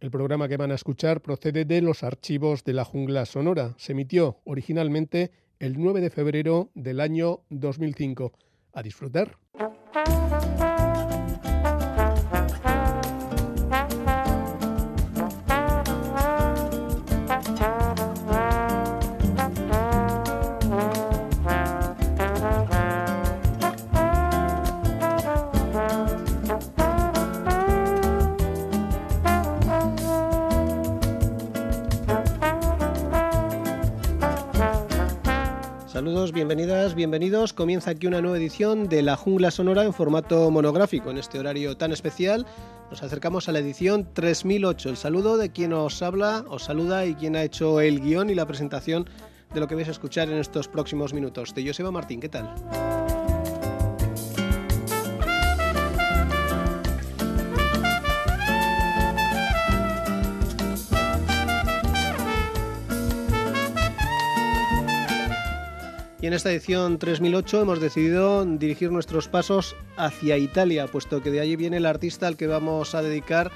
El 0.00 0.10
programa 0.10 0.48
que 0.48 0.56
van 0.56 0.70
a 0.70 0.76
escuchar 0.76 1.20
procede 1.20 1.66
de 1.66 1.82
los 1.82 2.02
archivos 2.02 2.64
de 2.64 2.72
la 2.72 2.86
jungla 2.86 3.26
sonora. 3.26 3.74
Se 3.76 3.92
emitió 3.92 4.38
originalmente 4.44 5.30
el 5.58 5.78
9 5.78 6.00
de 6.00 6.08
febrero 6.08 6.70
del 6.74 7.00
año 7.00 7.40
2005. 7.50 8.32
A 8.72 8.82
disfrutar. 8.82 9.36
Comienza 37.40 37.92
aquí 37.92 38.06
una 38.06 38.20
nueva 38.20 38.36
edición 38.36 38.86
de 38.86 39.00
La 39.00 39.16
Jungla 39.16 39.50
Sonora 39.50 39.84
en 39.84 39.94
formato 39.94 40.50
monográfico. 40.50 41.10
En 41.10 41.16
este 41.16 41.38
horario 41.38 41.74
tan 41.74 41.90
especial 41.90 42.46
nos 42.90 43.02
acercamos 43.02 43.48
a 43.48 43.52
la 43.52 43.60
edición 43.60 44.06
3008. 44.12 44.90
El 44.90 44.96
saludo 44.98 45.38
de 45.38 45.50
quien 45.50 45.72
os 45.72 46.02
habla, 46.02 46.44
os 46.48 46.64
saluda 46.64 47.06
y 47.06 47.14
quien 47.14 47.36
ha 47.36 47.42
hecho 47.42 47.80
el 47.80 48.02
guion 48.02 48.28
y 48.28 48.34
la 48.34 48.44
presentación 48.44 49.08
de 49.54 49.60
lo 49.60 49.68
que 49.68 49.74
vais 49.74 49.88
a 49.88 49.92
escuchar 49.92 50.28
en 50.28 50.36
estos 50.36 50.68
próximos 50.68 51.14
minutos. 51.14 51.54
De 51.54 51.66
Joseba 51.66 51.90
Martín, 51.90 52.20
¿qué 52.20 52.28
tal? 52.28 52.54
Y 66.22 66.26
en 66.26 66.34
esta 66.34 66.50
edición 66.50 66.98
3008 66.98 67.62
hemos 67.62 67.80
decidido 67.80 68.44
dirigir 68.44 68.92
nuestros 68.92 69.26
pasos 69.26 69.74
hacia 69.96 70.36
Italia, 70.36 70.86
puesto 70.86 71.22
que 71.22 71.30
de 71.30 71.40
allí 71.40 71.56
viene 71.56 71.78
el 71.78 71.86
artista 71.86 72.26
al 72.26 72.36
que 72.36 72.46
vamos 72.46 72.94
a 72.94 73.00
dedicar 73.00 73.50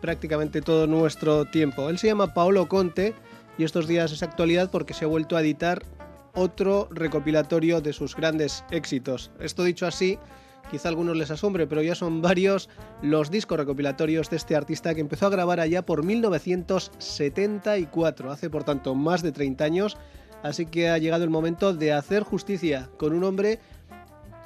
prácticamente 0.00 0.62
todo 0.62 0.86
nuestro 0.86 1.46
tiempo. 1.46 1.90
Él 1.90 1.98
se 1.98 2.06
llama 2.06 2.32
Paolo 2.32 2.68
Conte 2.68 3.14
y 3.58 3.64
estos 3.64 3.88
días 3.88 4.12
es 4.12 4.22
actualidad 4.22 4.70
porque 4.70 4.94
se 4.94 5.06
ha 5.06 5.08
vuelto 5.08 5.36
a 5.36 5.40
editar 5.40 5.82
otro 6.34 6.86
recopilatorio 6.92 7.80
de 7.80 7.92
sus 7.92 8.14
grandes 8.14 8.64
éxitos. 8.70 9.32
Esto 9.40 9.64
dicho 9.64 9.84
así, 9.84 10.16
quizá 10.70 10.86
a 10.86 10.90
algunos 10.90 11.16
les 11.16 11.32
asombre, 11.32 11.66
pero 11.66 11.82
ya 11.82 11.96
son 11.96 12.22
varios 12.22 12.68
los 13.02 13.28
discos 13.28 13.58
recopilatorios 13.58 14.30
de 14.30 14.36
este 14.36 14.54
artista 14.54 14.94
que 14.94 15.00
empezó 15.00 15.26
a 15.26 15.30
grabar 15.30 15.58
allá 15.58 15.84
por 15.84 16.04
1974, 16.04 18.30
hace 18.30 18.50
por 18.50 18.62
tanto 18.62 18.94
más 18.94 19.20
de 19.20 19.32
30 19.32 19.64
años 19.64 19.96
Así 20.44 20.66
que 20.66 20.90
ha 20.90 20.98
llegado 20.98 21.24
el 21.24 21.30
momento 21.30 21.72
de 21.72 21.94
hacer 21.94 22.22
justicia 22.22 22.90
con 22.98 23.14
un 23.14 23.24
hombre 23.24 23.60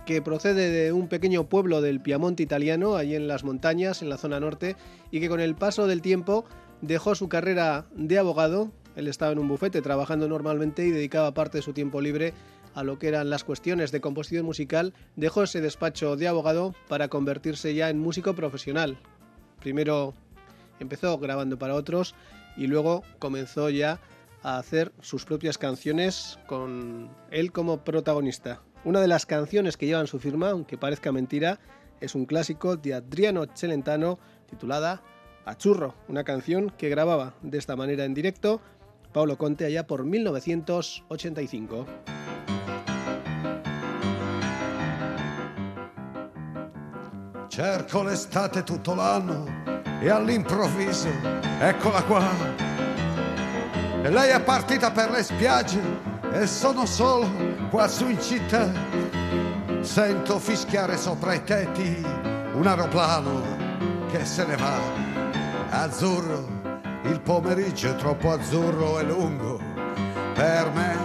que 0.06 0.22
procede 0.22 0.70
de 0.70 0.92
un 0.92 1.08
pequeño 1.08 1.48
pueblo 1.48 1.80
del 1.80 2.00
Piamonte 2.00 2.44
italiano, 2.44 2.94
allí 2.94 3.16
en 3.16 3.26
las 3.26 3.42
montañas, 3.42 4.00
en 4.00 4.08
la 4.08 4.16
zona 4.16 4.38
norte, 4.38 4.76
y 5.10 5.18
que 5.18 5.28
con 5.28 5.40
el 5.40 5.56
paso 5.56 5.88
del 5.88 6.00
tiempo 6.00 6.44
dejó 6.82 7.16
su 7.16 7.28
carrera 7.28 7.86
de 7.96 8.16
abogado. 8.16 8.70
Él 8.94 9.08
estaba 9.08 9.32
en 9.32 9.40
un 9.40 9.48
bufete 9.48 9.82
trabajando 9.82 10.28
normalmente 10.28 10.86
y 10.86 10.92
dedicaba 10.92 11.34
parte 11.34 11.58
de 11.58 11.62
su 11.62 11.72
tiempo 11.72 12.00
libre 12.00 12.32
a 12.74 12.84
lo 12.84 13.00
que 13.00 13.08
eran 13.08 13.28
las 13.28 13.42
cuestiones 13.42 13.90
de 13.90 14.00
composición 14.00 14.46
musical, 14.46 14.94
dejó 15.16 15.42
ese 15.42 15.60
despacho 15.60 16.14
de 16.14 16.28
abogado 16.28 16.76
para 16.86 17.08
convertirse 17.08 17.74
ya 17.74 17.90
en 17.90 17.98
músico 17.98 18.36
profesional. 18.36 19.00
Primero 19.58 20.14
empezó 20.78 21.18
grabando 21.18 21.58
para 21.58 21.74
otros 21.74 22.14
y 22.56 22.68
luego 22.68 23.02
comenzó 23.18 23.68
ya 23.68 23.98
a 24.42 24.58
hacer 24.58 24.92
sus 25.00 25.24
propias 25.24 25.58
canciones 25.58 26.38
con 26.46 27.10
él 27.30 27.52
como 27.52 27.84
protagonista. 27.84 28.62
Una 28.84 29.00
de 29.00 29.08
las 29.08 29.26
canciones 29.26 29.76
que 29.76 29.86
llevan 29.86 30.06
su 30.06 30.18
firma, 30.18 30.50
aunque 30.50 30.78
parezca 30.78 31.12
mentira, 31.12 31.58
es 32.00 32.14
un 32.14 32.26
clásico 32.26 32.76
de 32.76 32.94
Adriano 32.94 33.44
Celentano 33.54 34.18
titulada 34.48 35.02
Achurro, 35.44 35.94
una 36.08 36.24
canción 36.24 36.70
que 36.70 36.88
grababa 36.88 37.34
de 37.42 37.58
esta 37.58 37.74
manera 37.74 38.04
en 38.04 38.14
directo 38.14 38.60
Paolo 39.12 39.36
Conte 39.36 39.64
allá 39.64 39.86
por 39.86 40.04
1985. 40.04 41.86
Cerco 47.48 48.04
l'estate 48.04 48.62
tutto 48.62 48.94
l'anno 48.94 49.44
e 50.00 50.08
all'improvviso 50.08 51.08
eccola 51.60 52.04
qua 52.04 52.77
E 54.00 54.10
lei 54.10 54.30
è 54.30 54.40
partita 54.40 54.92
per 54.92 55.10
le 55.10 55.24
spiagge 55.24 55.80
e 56.30 56.46
sono 56.46 56.86
solo 56.86 57.28
qua 57.68 57.88
su 57.88 58.08
in 58.08 58.20
città. 58.20 58.70
Sento 59.80 60.38
fischiare 60.38 60.96
sopra 60.96 61.34
i 61.34 61.42
tetti 61.42 62.00
un 62.52 62.64
aeroplano 62.64 63.42
che 64.08 64.24
se 64.24 64.46
ne 64.46 64.56
va. 64.56 64.78
Azzurro, 65.70 66.46
il 67.02 67.20
pomeriggio 67.20 67.90
è 67.90 67.96
troppo 67.96 68.30
azzurro 68.30 69.00
e 69.00 69.02
lungo 69.02 69.60
per 70.32 70.70
me. 70.72 70.96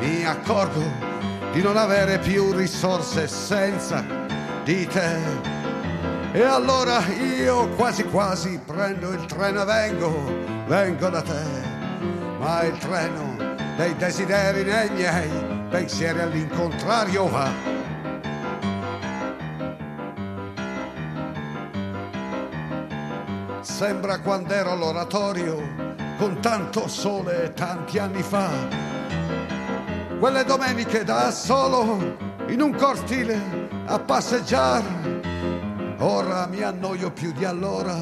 Mi 0.00 0.24
accorgo 0.24 0.82
di 1.52 1.62
non 1.62 1.78
avere 1.78 2.18
più 2.18 2.52
risorse 2.52 3.26
senza 3.26 4.04
di 4.64 4.86
te. 4.86 5.50
E 6.32 6.42
allora 6.42 7.02
io 7.06 7.68
quasi 7.70 8.04
quasi 8.04 8.60
prendo 8.64 9.12
il 9.12 9.24
treno 9.24 9.62
e 9.62 9.64
vengo, 9.64 10.64
vengo 10.66 11.08
da 11.08 11.22
te 11.22 11.71
ma 12.42 12.64
il 12.64 12.76
treno 12.76 13.36
dei 13.76 13.94
desideri 13.94 14.64
nei 14.64 14.90
miei 14.90 15.30
pensieri 15.70 16.18
all'incontrario 16.18 17.28
va. 17.28 17.48
Sembra 23.60 24.18
quando 24.18 24.52
ero 24.52 24.72
all'oratorio 24.72 25.56
con 26.18 26.40
tanto 26.40 26.88
sole 26.88 27.52
tanti 27.54 27.98
anni 27.98 28.22
fa. 28.22 28.50
Quelle 30.18 30.44
domeniche 30.44 31.04
da 31.04 31.30
solo 31.30 32.16
in 32.48 32.60
un 32.60 32.74
cortile 32.74 33.38
a 33.86 34.00
passeggiare. 34.00 35.20
Ora 35.98 36.48
mi 36.48 36.60
annoio 36.62 37.12
più 37.12 37.30
di 37.30 37.44
allora, 37.44 37.94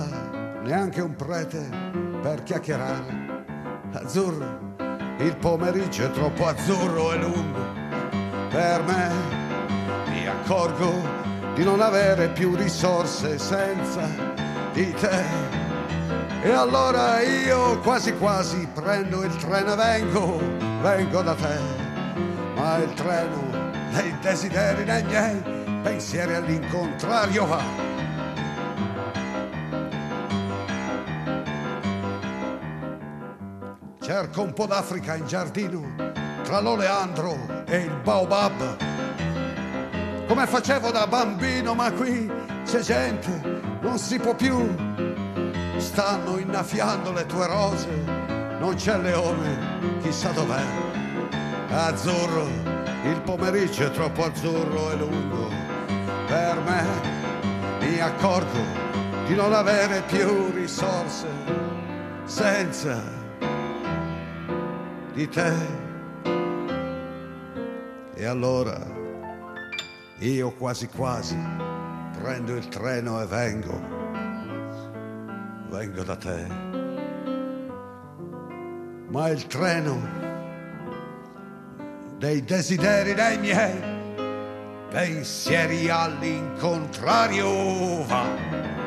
neanche 0.63 1.03
un 1.03 1.15
prete 1.15 1.69
per 2.23 2.43
chiacchierare 2.43 3.20
azzurro, 3.93 4.77
il 5.19 5.37
pomeriggio 5.37 6.05
è 6.05 6.11
troppo 6.11 6.47
azzurro 6.47 7.13
e 7.13 7.17
lungo 7.19 7.81
per 8.51 8.83
me. 8.83 9.11
Mi 10.09 10.27
accorgo 10.27 10.93
di 11.55 11.65
non 11.65 11.81
avere 11.81 12.29
più 12.29 12.55
risorse 12.55 13.39
senza 13.39 14.09
di 14.73 14.93
te. 14.93 15.25
E 16.43 16.51
allora 16.51 17.21
io 17.21 17.79
quasi 17.81 18.15
quasi 18.15 18.67
prendo 18.73 19.23
il 19.23 19.37
treno 19.37 19.73
e 19.73 19.77
vengo, 19.77 20.41
vengo 20.81 21.23
da 21.23 21.35
te. 21.35 21.59
Ma 22.55 22.77
il 22.79 22.93
treno 22.95 23.71
dei 23.93 24.15
desideri 24.21 24.85
nei 24.85 25.03
miei 25.05 25.43
pensieri 25.83 26.35
all'incontrario 26.35 27.47
va 27.47 27.90
cerco 34.11 34.43
un 34.43 34.53
po' 34.53 34.67
d'Africa 34.67 35.15
in 35.15 35.25
giardino, 35.25 35.95
tra 36.43 36.59
l'oleandro 36.59 37.63
e 37.65 37.77
il 37.77 37.95
baobab. 38.03 38.77
Come 40.27 40.49
facevo 40.49 40.91
da 40.91 41.07
bambino, 41.07 41.75
ma 41.75 41.93
qui 41.93 42.29
c'è 42.65 42.81
gente, 42.81 43.61
non 43.81 43.99
si 43.99 44.19
può 44.19 44.35
più. 44.35 44.67
Stanno 45.77 46.39
innaffiando 46.39 47.13
le 47.13 47.25
tue 47.27 47.47
rose, 47.47 47.89
non 48.59 48.75
c'è 48.75 48.99
leone, 48.99 50.01
chissà 50.03 50.31
dov'è. 50.33 50.65
Azzurro, 51.71 52.49
il 53.05 53.21
pomeriggio 53.25 53.87
è 53.87 53.91
troppo 53.93 54.25
azzurro 54.25 54.91
e 54.91 54.97
lungo. 54.97 55.49
Per 56.27 56.61
me 56.67 56.85
mi 57.79 58.01
accorgo 58.01 58.59
di 59.29 59.37
non 59.37 59.53
avere 59.53 60.03
più 60.09 60.51
risorse 60.53 61.29
senza 62.25 63.20
di 65.21 65.29
te. 65.29 65.53
E 68.15 68.25
allora 68.25 68.79
io 70.21 70.55
quasi 70.55 70.89
quasi 70.89 71.37
prendo 72.19 72.57
il 72.57 72.67
treno 72.69 73.21
e 73.21 73.27
vengo, 73.27 73.79
vengo 75.69 76.03
da 76.05 76.17
te. 76.17 76.47
Ma 79.09 79.29
il 79.29 79.47
treno 79.47 80.09
dei 82.17 82.43
desideri 82.43 83.13
dei 83.13 83.39
miei 83.39 83.99
pensieri 84.89 85.91
all'incontrario 85.91 88.05
va. 88.05 88.80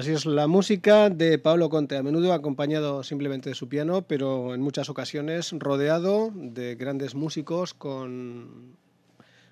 Así 0.00 0.12
es, 0.12 0.24
la 0.24 0.46
música 0.46 1.10
de 1.10 1.38
Pablo 1.38 1.68
Conte, 1.68 1.98
a 1.98 2.02
menudo 2.02 2.32
acompañado 2.32 3.02
simplemente 3.02 3.50
de 3.50 3.54
su 3.54 3.68
piano, 3.68 4.00
pero 4.00 4.54
en 4.54 4.62
muchas 4.62 4.88
ocasiones 4.88 5.52
rodeado 5.52 6.30
de 6.34 6.74
grandes 6.74 7.14
músicos 7.14 7.74
con 7.74 8.78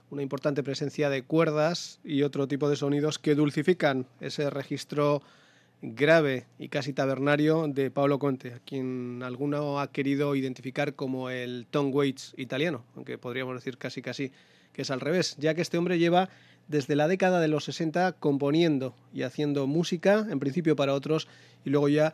una 0.08 0.22
importante 0.22 0.62
presencia 0.62 1.10
de 1.10 1.20
cuerdas 1.22 2.00
y 2.02 2.22
otro 2.22 2.48
tipo 2.48 2.70
de 2.70 2.76
sonidos 2.76 3.18
que 3.18 3.34
dulcifican 3.34 4.06
ese 4.20 4.48
registro 4.48 5.20
grave 5.82 6.46
y 6.58 6.70
casi 6.70 6.94
tabernario 6.94 7.68
de 7.68 7.90
Pablo 7.90 8.18
Conte, 8.18 8.54
a 8.54 8.58
quien 8.60 9.22
alguno 9.22 9.80
ha 9.80 9.92
querido 9.92 10.34
identificar 10.34 10.94
como 10.94 11.28
el 11.28 11.66
Tom 11.70 11.92
Waits 11.92 12.32
italiano, 12.38 12.86
aunque 12.96 13.18
podríamos 13.18 13.54
decir 13.54 13.76
casi 13.76 14.00
casi 14.00 14.32
que 14.72 14.80
es 14.80 14.90
al 14.90 15.00
revés, 15.00 15.36
ya 15.38 15.52
que 15.52 15.60
este 15.60 15.76
hombre 15.76 15.98
lleva 15.98 16.30
desde 16.68 16.96
la 16.96 17.08
década 17.08 17.40
de 17.40 17.48
los 17.48 17.64
60 17.64 18.12
componiendo 18.12 18.94
y 19.12 19.22
haciendo 19.22 19.66
música, 19.66 20.26
en 20.30 20.38
principio 20.38 20.76
para 20.76 20.94
otros, 20.94 21.26
y 21.64 21.70
luego 21.70 21.88
ya 21.88 22.12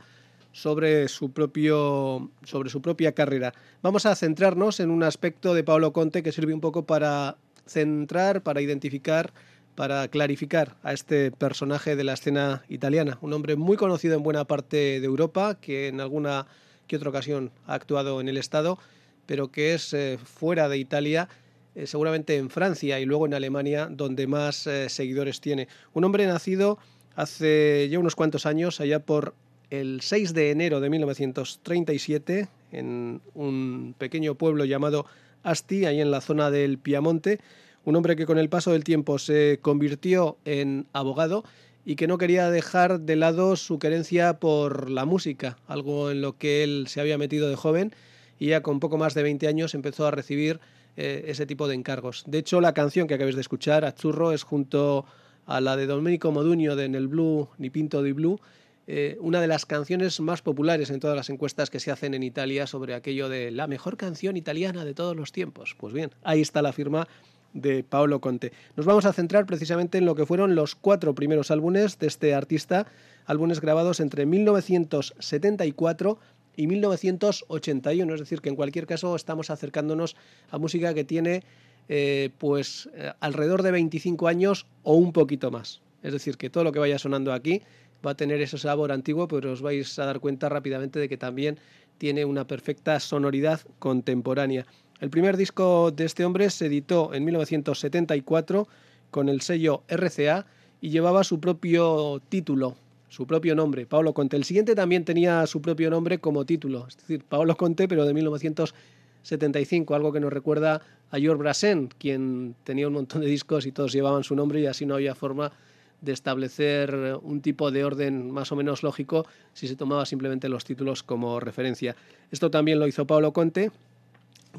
sobre 0.52 1.08
su, 1.08 1.32
propio, 1.32 2.30
sobre 2.44 2.70
su 2.70 2.80
propia 2.80 3.12
carrera. 3.12 3.52
Vamos 3.82 4.06
a 4.06 4.14
centrarnos 4.14 4.78
en 4.78 4.90
un 4.90 5.02
aspecto 5.02 5.52
de 5.52 5.64
Pablo 5.64 5.92
Conte 5.92 6.22
que 6.22 6.32
sirve 6.32 6.54
un 6.54 6.60
poco 6.60 6.86
para 6.86 7.36
centrar, 7.66 8.42
para 8.42 8.60
identificar, 8.60 9.32
para 9.74 10.06
clarificar 10.06 10.76
a 10.84 10.92
este 10.92 11.32
personaje 11.32 11.96
de 11.96 12.04
la 12.04 12.12
escena 12.12 12.62
italiana, 12.68 13.18
un 13.20 13.32
hombre 13.32 13.56
muy 13.56 13.76
conocido 13.76 14.16
en 14.16 14.22
buena 14.22 14.44
parte 14.44 15.00
de 15.00 15.04
Europa, 15.04 15.58
que 15.60 15.88
en 15.88 16.00
alguna 16.00 16.46
que 16.86 16.96
otra 16.96 17.10
ocasión 17.10 17.50
ha 17.66 17.74
actuado 17.74 18.20
en 18.20 18.28
el 18.28 18.36
Estado, 18.36 18.78
pero 19.26 19.50
que 19.50 19.74
es 19.74 19.92
eh, 19.92 20.18
fuera 20.22 20.68
de 20.68 20.78
Italia 20.78 21.28
eh, 21.74 21.86
seguramente 21.86 22.36
en 22.36 22.50
Francia 22.50 23.00
y 23.00 23.04
luego 23.04 23.26
en 23.26 23.34
Alemania, 23.34 23.88
donde 23.90 24.26
más 24.26 24.66
eh, 24.66 24.88
seguidores 24.88 25.40
tiene. 25.40 25.68
Un 25.92 26.04
hombre 26.04 26.26
nacido 26.26 26.78
hace 27.16 27.88
ya 27.90 27.98
unos 27.98 28.14
cuantos 28.14 28.46
años, 28.46 28.80
allá 28.80 29.00
por 29.00 29.34
el 29.70 30.00
6 30.00 30.34
de 30.34 30.50
enero 30.50 30.80
de 30.80 30.90
1937, 30.90 32.48
en 32.72 33.20
un 33.34 33.94
pequeño 33.98 34.34
pueblo 34.34 34.64
llamado 34.64 35.06
Asti, 35.42 35.84
ahí 35.84 36.00
en 36.00 36.10
la 36.10 36.20
zona 36.20 36.50
del 36.50 36.78
Piamonte. 36.78 37.40
Un 37.84 37.96
hombre 37.96 38.16
que 38.16 38.26
con 38.26 38.38
el 38.38 38.48
paso 38.48 38.72
del 38.72 38.84
tiempo 38.84 39.18
se 39.18 39.58
convirtió 39.60 40.38
en 40.44 40.86
abogado 40.92 41.44
y 41.84 41.96
que 41.96 42.06
no 42.06 42.18
quería 42.18 42.50
dejar 42.50 43.00
de 43.00 43.16
lado 43.16 43.56
su 43.56 43.78
querencia 43.78 44.38
por 44.38 44.90
la 44.90 45.04
música, 45.04 45.58
algo 45.66 46.10
en 46.10 46.22
lo 46.22 46.38
que 46.38 46.64
él 46.64 46.86
se 46.88 47.00
había 47.00 47.18
metido 47.18 47.48
de 47.48 47.56
joven 47.56 47.92
y 48.38 48.48
ya 48.48 48.62
con 48.62 48.80
poco 48.80 48.96
más 48.96 49.14
de 49.14 49.22
20 49.22 49.46
años 49.48 49.74
empezó 49.74 50.06
a 50.06 50.10
recibir 50.10 50.60
eh, 50.96 51.24
ese 51.26 51.46
tipo 51.46 51.68
de 51.68 51.74
encargos. 51.74 52.24
De 52.26 52.38
hecho, 52.38 52.60
la 52.60 52.74
canción 52.74 53.06
que 53.06 53.14
acabáis 53.14 53.34
de 53.34 53.40
escuchar, 53.40 53.84
Achurro, 53.84 54.32
es 54.32 54.42
junto 54.42 55.04
a 55.46 55.60
la 55.60 55.76
de 55.76 55.86
Domenico 55.86 56.30
Modugno 56.32 56.76
de 56.76 56.84
En 56.84 56.94
el 56.94 57.08
Blue, 57.08 57.48
Ni 57.58 57.70
Pinto 57.70 58.02
di 58.02 58.12
Blue, 58.12 58.40
eh, 58.86 59.16
una 59.20 59.40
de 59.40 59.46
las 59.46 59.64
canciones 59.64 60.20
más 60.20 60.42
populares 60.42 60.90
en 60.90 61.00
todas 61.00 61.16
las 61.16 61.30
encuestas 61.30 61.70
que 61.70 61.80
se 61.80 61.90
hacen 61.90 62.12
en 62.12 62.22
Italia 62.22 62.66
sobre 62.66 62.94
aquello 62.94 63.28
de 63.30 63.50
la 63.50 63.66
mejor 63.66 63.96
canción 63.96 64.36
italiana 64.36 64.84
de 64.84 64.94
todos 64.94 65.16
los 65.16 65.32
tiempos. 65.32 65.74
Pues 65.78 65.94
bien, 65.94 66.10
ahí 66.22 66.42
está 66.42 66.60
la 66.60 66.72
firma 66.72 67.08
de 67.54 67.82
Paolo 67.82 68.20
Conte. 68.20 68.52
Nos 68.76 68.84
vamos 68.84 69.06
a 69.06 69.12
centrar 69.12 69.46
precisamente 69.46 69.98
en 69.98 70.04
lo 70.04 70.14
que 70.14 70.26
fueron 70.26 70.54
los 70.54 70.74
cuatro 70.74 71.14
primeros 71.14 71.50
álbumes 71.50 71.98
de 71.98 72.08
este 72.08 72.34
artista, 72.34 72.86
álbumes 73.26 73.60
grabados 73.60 74.00
entre 74.00 74.26
1974 74.26 76.18
y 76.56 76.66
1981. 76.66 78.14
Es 78.14 78.20
decir, 78.20 78.40
que 78.40 78.48
en 78.48 78.56
cualquier 78.56 78.86
caso 78.86 79.16
estamos 79.16 79.50
acercándonos 79.50 80.16
a 80.50 80.58
música 80.58 80.94
que 80.94 81.04
tiene 81.04 81.42
eh, 81.88 82.30
pues 82.38 82.88
eh, 82.94 83.12
alrededor 83.20 83.62
de 83.62 83.70
25 83.70 84.28
años 84.28 84.66
o 84.82 84.94
un 84.94 85.12
poquito 85.12 85.50
más. 85.50 85.82
Es 86.02 86.12
decir, 86.12 86.36
que 86.36 86.50
todo 86.50 86.64
lo 86.64 86.72
que 86.72 86.78
vaya 86.78 86.98
sonando 86.98 87.32
aquí 87.32 87.62
va 88.04 88.12
a 88.12 88.16
tener 88.16 88.40
ese 88.40 88.58
sabor 88.58 88.92
antiguo, 88.92 89.28
pero 89.28 89.52
os 89.52 89.62
vais 89.62 89.98
a 89.98 90.04
dar 90.04 90.20
cuenta 90.20 90.48
rápidamente 90.48 90.98
de 90.98 91.08
que 91.08 91.16
también 91.16 91.58
tiene 91.98 92.24
una 92.24 92.46
perfecta 92.46 93.00
sonoridad 93.00 93.60
contemporánea. 93.78 94.66
El 95.00 95.10
primer 95.10 95.36
disco 95.36 95.90
de 95.90 96.04
este 96.04 96.24
hombre 96.24 96.50
se 96.50 96.66
editó 96.66 97.14
en 97.14 97.24
1974 97.24 98.68
con 99.10 99.28
el 99.28 99.40
sello 99.40 99.82
RCA 99.88 100.46
y 100.80 100.90
llevaba 100.90 101.24
su 101.24 101.40
propio 101.40 102.20
título, 102.28 102.76
su 103.14 103.28
propio 103.28 103.54
nombre, 103.54 103.86
Paolo 103.86 104.12
Conte. 104.12 104.36
El 104.36 104.42
siguiente 104.42 104.74
también 104.74 105.04
tenía 105.04 105.46
su 105.46 105.62
propio 105.62 105.88
nombre 105.88 106.18
como 106.18 106.44
título, 106.44 106.86
es 106.88 106.96
decir, 106.96 107.22
Paolo 107.22 107.56
Conte, 107.56 107.86
pero 107.86 108.04
de 108.04 108.12
1975, 108.12 109.94
algo 109.94 110.12
que 110.12 110.18
nos 110.18 110.32
recuerda 110.32 110.82
a 111.12 111.18
George 111.18 111.38
Brassens, 111.38 111.94
quien 111.96 112.56
tenía 112.64 112.88
un 112.88 112.94
montón 112.94 113.20
de 113.20 113.28
discos 113.28 113.66
y 113.66 113.72
todos 113.72 113.92
llevaban 113.92 114.24
su 114.24 114.34
nombre 114.34 114.60
y 114.60 114.66
así 114.66 114.84
no 114.84 114.96
había 114.96 115.14
forma 115.14 115.52
de 116.00 116.10
establecer 116.10 116.92
un 117.22 117.40
tipo 117.40 117.70
de 117.70 117.84
orden 117.84 118.32
más 118.32 118.50
o 118.50 118.56
menos 118.56 118.82
lógico 118.82 119.26
si 119.52 119.68
se 119.68 119.76
tomaba 119.76 120.04
simplemente 120.06 120.48
los 120.48 120.64
títulos 120.64 121.04
como 121.04 121.38
referencia. 121.38 121.94
Esto 122.32 122.50
también 122.50 122.80
lo 122.80 122.88
hizo 122.88 123.06
Paolo 123.06 123.32
Conte, 123.32 123.70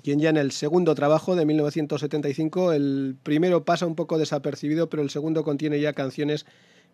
quien 0.03 0.19
ya 0.19 0.29
en 0.29 0.37
el 0.37 0.51
segundo 0.51 0.95
trabajo 0.95 1.35
de 1.35 1.45
1975, 1.45 2.73
el 2.73 3.15
primero 3.23 3.63
pasa 3.63 3.85
un 3.85 3.95
poco 3.95 4.17
desapercibido, 4.17 4.89
pero 4.89 5.03
el 5.03 5.09
segundo 5.09 5.43
contiene 5.43 5.79
ya 5.79 5.93
canciones 5.93 6.45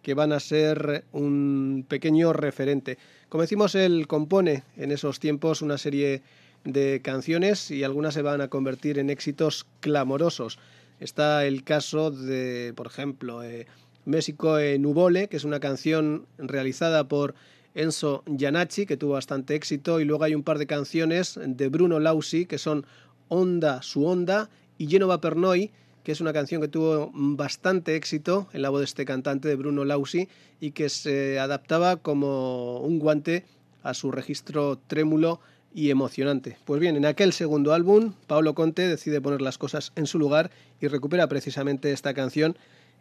que 0.01 0.13
van 0.13 0.31
a 0.33 0.39
ser 0.39 1.05
un 1.11 1.85
pequeño 1.87 2.33
referente. 2.33 2.97
Como 3.29 3.41
decimos, 3.41 3.75
él 3.75 4.07
compone 4.07 4.63
en 4.77 4.91
esos 4.91 5.19
tiempos 5.19 5.61
una 5.61 5.77
serie 5.77 6.23
de 6.63 7.01
canciones 7.03 7.71
y 7.71 7.83
algunas 7.83 8.13
se 8.13 8.21
van 8.21 8.41
a 8.41 8.47
convertir 8.47 8.99
en 8.99 9.09
éxitos 9.09 9.65
clamorosos. 9.79 10.59
Está 10.99 11.45
el 11.45 11.63
caso 11.63 12.11
de, 12.11 12.73
por 12.75 12.87
ejemplo, 12.87 13.43
eh, 13.43 13.67
México 14.05 14.59
en 14.59 14.81
Nubole, 14.81 15.27
que 15.27 15.37
es 15.37 15.43
una 15.43 15.59
canción 15.59 16.25
realizada 16.37 17.07
por 17.07 17.35
Enzo 17.73 18.23
Giannacci, 18.25 18.85
que 18.85 18.97
tuvo 18.97 19.13
bastante 19.13 19.55
éxito, 19.55 19.99
y 19.99 20.05
luego 20.05 20.23
hay 20.23 20.35
un 20.35 20.43
par 20.43 20.57
de 20.57 20.67
canciones 20.67 21.39
de 21.43 21.69
Bruno 21.69 21.99
Lausi, 21.99 22.45
que 22.45 22.57
son 22.57 22.85
Onda 23.29 23.81
su 23.81 24.05
Onda 24.05 24.49
y 24.77 24.87
Genova 24.87 25.21
Pernoi, 25.21 25.71
que 26.03 26.11
es 26.11 26.21
una 26.21 26.33
canción 26.33 26.61
que 26.61 26.67
tuvo 26.67 27.11
bastante 27.13 27.95
éxito 27.95 28.47
en 28.53 28.61
la 28.61 28.69
voz 28.69 28.81
de 28.81 28.85
este 28.85 29.05
cantante 29.05 29.47
de 29.47 29.55
Bruno 29.55 29.85
Lausi 29.85 30.27
y 30.59 30.71
que 30.71 30.89
se 30.89 31.39
adaptaba 31.39 31.97
como 31.97 32.79
un 32.79 32.99
guante 32.99 33.45
a 33.83 33.93
su 33.93 34.11
registro 34.11 34.79
trémulo 34.87 35.39
y 35.73 35.89
emocionante. 35.89 36.57
Pues 36.65 36.81
bien, 36.81 36.97
en 36.97 37.05
aquel 37.05 37.33
segundo 37.33 37.73
álbum, 37.73 38.13
Paolo 38.27 38.53
Conte 38.55 38.87
decide 38.87 39.21
poner 39.21 39.41
las 39.41 39.57
cosas 39.57 39.93
en 39.95 40.07
su 40.07 40.19
lugar 40.19 40.51
y 40.81 40.87
recupera 40.87 41.27
precisamente 41.27 41.91
esta 41.91 42.13
canción 42.13 42.57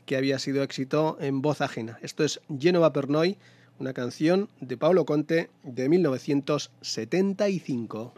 que 0.07 0.17
había 0.17 0.39
sido 0.39 0.63
éxito 0.63 1.17
en 1.21 1.43
voz 1.43 1.61
ajena. 1.61 1.99
Esto 2.03 2.25
es 2.25 2.41
Genova 2.59 2.93
Pernoi, 2.93 3.37
una 3.81 3.95
canción 3.95 4.49
de 4.61 4.77
Paolo 4.77 5.05
Conte 5.05 5.51
de 5.65 5.89
1975. 5.89 8.13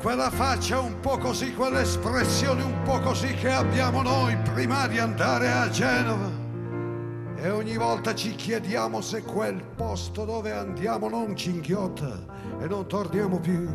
quella 0.00 0.30
faccia 0.30 0.80
un 0.80 1.00
po' 1.00 1.16
così, 1.16 1.54
quell'espressione 1.54 2.62
un 2.62 2.82
po' 2.82 3.00
così 3.00 3.32
che 3.34 3.50
abbiamo 3.50 4.02
noi 4.02 4.36
prima 4.36 4.86
di 4.86 4.98
andare 4.98 5.50
a 5.50 5.70
Genova. 5.70 6.43
E 7.44 7.50
ogni 7.50 7.76
volta 7.76 8.14
ci 8.14 8.34
chiediamo 8.34 9.02
se 9.02 9.20
quel 9.22 9.62
posto 9.62 10.24
dove 10.24 10.50
andiamo 10.50 11.10
non 11.10 11.36
ci 11.36 11.50
inghiotta 11.50 12.24
e 12.58 12.66
non 12.66 12.86
torniamo 12.86 13.38
più. 13.38 13.68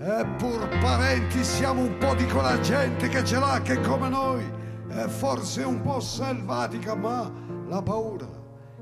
Eppur 0.00 0.66
parenti 0.80 1.44
siamo 1.44 1.82
un 1.82 1.96
po' 1.98 2.16
di 2.16 2.26
quella 2.26 2.58
gente 2.58 3.06
che 3.08 3.22
ce 3.22 3.38
l'ha 3.38 3.62
che 3.62 3.80
come 3.80 4.08
noi 4.08 4.44
è 4.88 5.06
forse 5.06 5.62
un 5.62 5.80
po' 5.82 6.00
selvatica, 6.00 6.96
ma 6.96 7.32
la 7.68 7.80
paura 7.80 8.26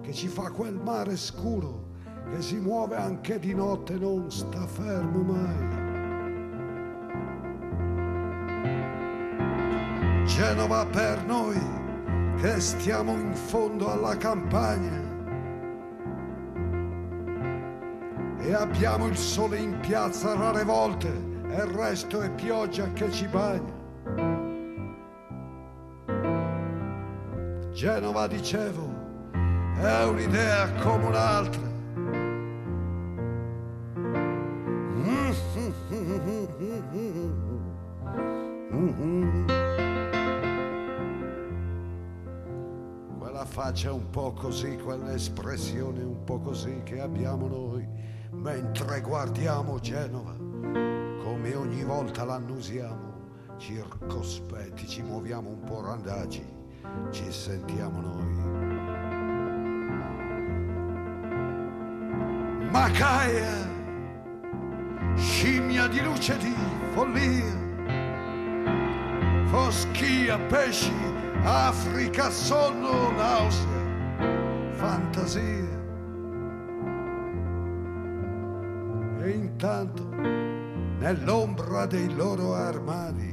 che 0.00 0.14
ci 0.14 0.28
fa 0.28 0.50
quel 0.50 0.80
mare 0.82 1.14
scuro 1.14 1.88
che 2.30 2.40
si 2.40 2.56
muove 2.56 2.96
anche 2.96 3.38
di 3.38 3.54
notte 3.54 3.98
non 3.98 4.30
sta 4.30 4.66
fermo 4.66 5.20
mai. 5.20 5.84
Genova 10.24 10.86
per 10.86 11.22
noi 11.26 11.84
che 12.36 12.60
stiamo 12.60 13.12
in 13.12 13.34
fondo 13.34 13.90
alla 13.90 14.16
campagna 14.16 15.14
e 18.38 18.52
abbiamo 18.52 19.06
il 19.06 19.16
sole 19.16 19.58
in 19.58 19.80
piazza 19.80 20.34
rare 20.34 20.62
volte 20.62 21.08
e 21.08 21.54
il 21.54 21.72
resto 21.72 22.20
è 22.20 22.30
pioggia 22.30 22.92
che 22.92 23.10
ci 23.10 23.26
bagna. 23.26 23.74
Genova, 27.72 28.26
dicevo, 28.26 28.88
è 29.80 30.04
un'idea 30.04 30.72
come 30.80 31.04
un'altra. 31.06 31.75
Faccia 43.76 43.92
un 43.92 44.08
po' 44.08 44.32
così, 44.32 44.78
quell'espressione 44.78 46.02
un 46.02 46.24
po' 46.24 46.38
così 46.38 46.80
che 46.82 46.98
abbiamo 46.98 47.46
noi, 47.46 47.86
mentre 48.30 49.02
guardiamo 49.02 49.78
Genova, 49.80 50.34
come 50.34 51.54
ogni 51.54 51.84
volta 51.84 52.24
l'annusiamo, 52.24 53.12
circospetti 53.58 54.88
ci 54.88 55.02
muoviamo 55.02 55.50
un 55.50 55.60
po' 55.60 55.82
randagi, 55.82 56.42
ci 57.10 57.30
sentiamo 57.30 58.00
noi. 58.00 58.34
Macaia, 62.70 63.68
scimmia 65.16 65.86
di 65.86 66.00
luce 66.00 66.38
di 66.38 66.54
follia, 66.94 67.64
foschia, 69.48 70.38
pesci, 70.38 71.15
Africa, 71.48 72.28
sonno, 72.28 73.12
nausea, 73.12 74.72
fantasia. 74.72 75.84
E 79.20 79.30
intanto, 79.30 80.02
nell'ombra 80.98 81.86
dei 81.86 82.12
loro 82.12 82.52
armadi, 82.52 83.32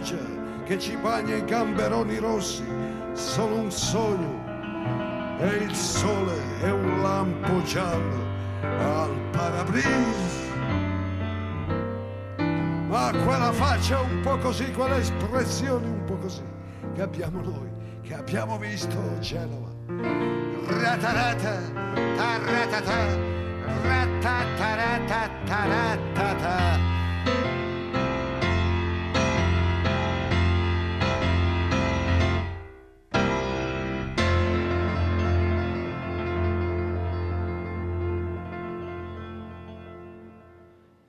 pioggia 0.00 0.38
che 0.64 0.78
ci 0.78 0.96
bagna 0.96 1.36
i 1.36 1.44
gamberoni 1.44 2.16
rossi, 2.18 2.64
solo 3.12 3.56
un 3.56 3.70
sogno 3.70 4.48
e 5.38 5.46
il 5.64 5.74
sole 5.74 6.36
è 6.60 6.70
un 6.70 7.02
lampo 7.02 7.62
giallo 7.62 8.24
al 8.62 9.10
parabris. 9.30 10.48
Ma 12.88 13.12
quella 13.24 13.52
faccia 13.52 14.00
un 14.00 14.20
po' 14.22 14.38
così, 14.38 14.70
quella 14.72 14.98
espressione 14.98 15.86
un 15.86 16.04
po' 16.04 16.16
così, 16.16 16.42
che 16.94 17.02
abbiamo 17.02 17.40
noi, 17.40 17.70
che 18.02 18.14
abbiamo 18.14 18.58
visto 18.58 18.96
Genova. 19.20 19.68
Ratarata, 20.66 21.60
taratata, 22.16 23.16
ratatarata, 23.82 25.30
taratata. 25.44 26.89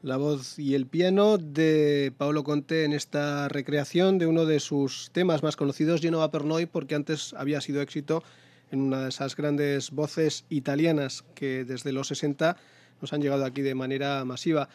La 0.03 0.17
voz 0.17 0.57
y 0.57 0.73
el 0.73 0.87
piano 0.87 1.37
de 1.37 2.11
Paolo 2.17 2.43
Conte 2.43 2.85
en 2.85 2.93
esta 2.93 3.47
recreación 3.49 4.17
de 4.17 4.25
uno 4.25 4.47
de 4.47 4.59
sus 4.59 5.11
temas 5.11 5.43
más 5.43 5.55
conocidos, 5.55 6.01
Genova 6.01 6.31
per 6.31 6.43
Noi, 6.43 6.65
porque 6.65 6.95
antes 6.95 7.35
había 7.37 7.61
sido 7.61 7.83
éxito 7.83 8.23
en 8.71 8.81
una 8.81 9.03
de 9.03 9.09
esas 9.09 9.35
grandes 9.35 9.91
voces 9.91 10.45
italianas 10.49 11.23
que 11.35 11.65
desde 11.65 11.91
los 11.91 12.07
60 12.07 12.57
nos 12.99 13.13
han 13.13 13.21
llegado 13.21 13.45
aquí 13.45 13.61
de 13.61 13.75
manera 13.75 14.25
masiva. 14.25 14.69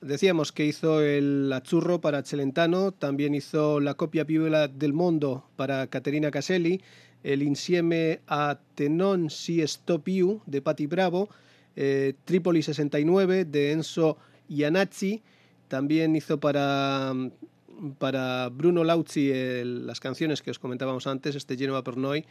Decíamos 0.00 0.52
que 0.52 0.64
hizo 0.64 1.02
el 1.02 1.52
Azzurro 1.52 2.00
para 2.00 2.22
Celentano, 2.22 2.92
también 2.92 3.34
hizo 3.34 3.78
la 3.78 3.92
copia 3.92 4.24
piola 4.24 4.68
del 4.68 4.94
Mondo 4.94 5.44
para 5.54 5.86
Caterina 5.88 6.30
Caselli, 6.30 6.80
el 7.24 7.42
Insieme 7.42 8.20
a 8.26 8.58
Tenon 8.74 9.28
si 9.28 9.60
sto 9.68 10.02
più 10.02 10.40
de 10.46 10.62
Patti 10.62 10.86
Bravo, 10.86 11.28
eh, 11.76 12.14
Tripoli 12.24 12.62
69 12.62 13.44
de 13.44 13.72
Enzo 13.72 14.16
Iannazzi, 14.52 15.22
también 15.68 16.14
hizo 16.14 16.38
para, 16.38 17.14
para 17.98 18.48
Bruno 18.50 18.84
Lauzi 18.84 19.32
las 19.64 20.00
canciones 20.00 20.42
que 20.42 20.50
os 20.50 20.58
comentábamos 20.58 21.06
antes, 21.06 21.34
este 21.34 21.56
Genova 21.56 21.82
per 21.82 21.96
Noi 21.96 22.24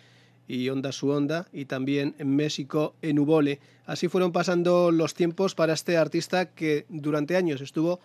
y 0.48 0.70
Onda 0.70 0.92
su 0.92 1.10
Onda, 1.10 1.48
y 1.54 1.66
también 1.66 2.16
en 2.20 2.36
México 2.36 2.94
en 3.02 3.20
Ubole. 3.20 3.60
Así 3.86 4.08
fueron 4.08 4.32
pasando 4.32 4.92
los 4.92 5.14
tiempos 5.14 5.56
para 5.56 5.74
este 5.74 5.98
artista 5.98 6.50
que 6.54 6.86
durante 6.90 7.36
años 7.36 7.62
estuvo 7.62 8.00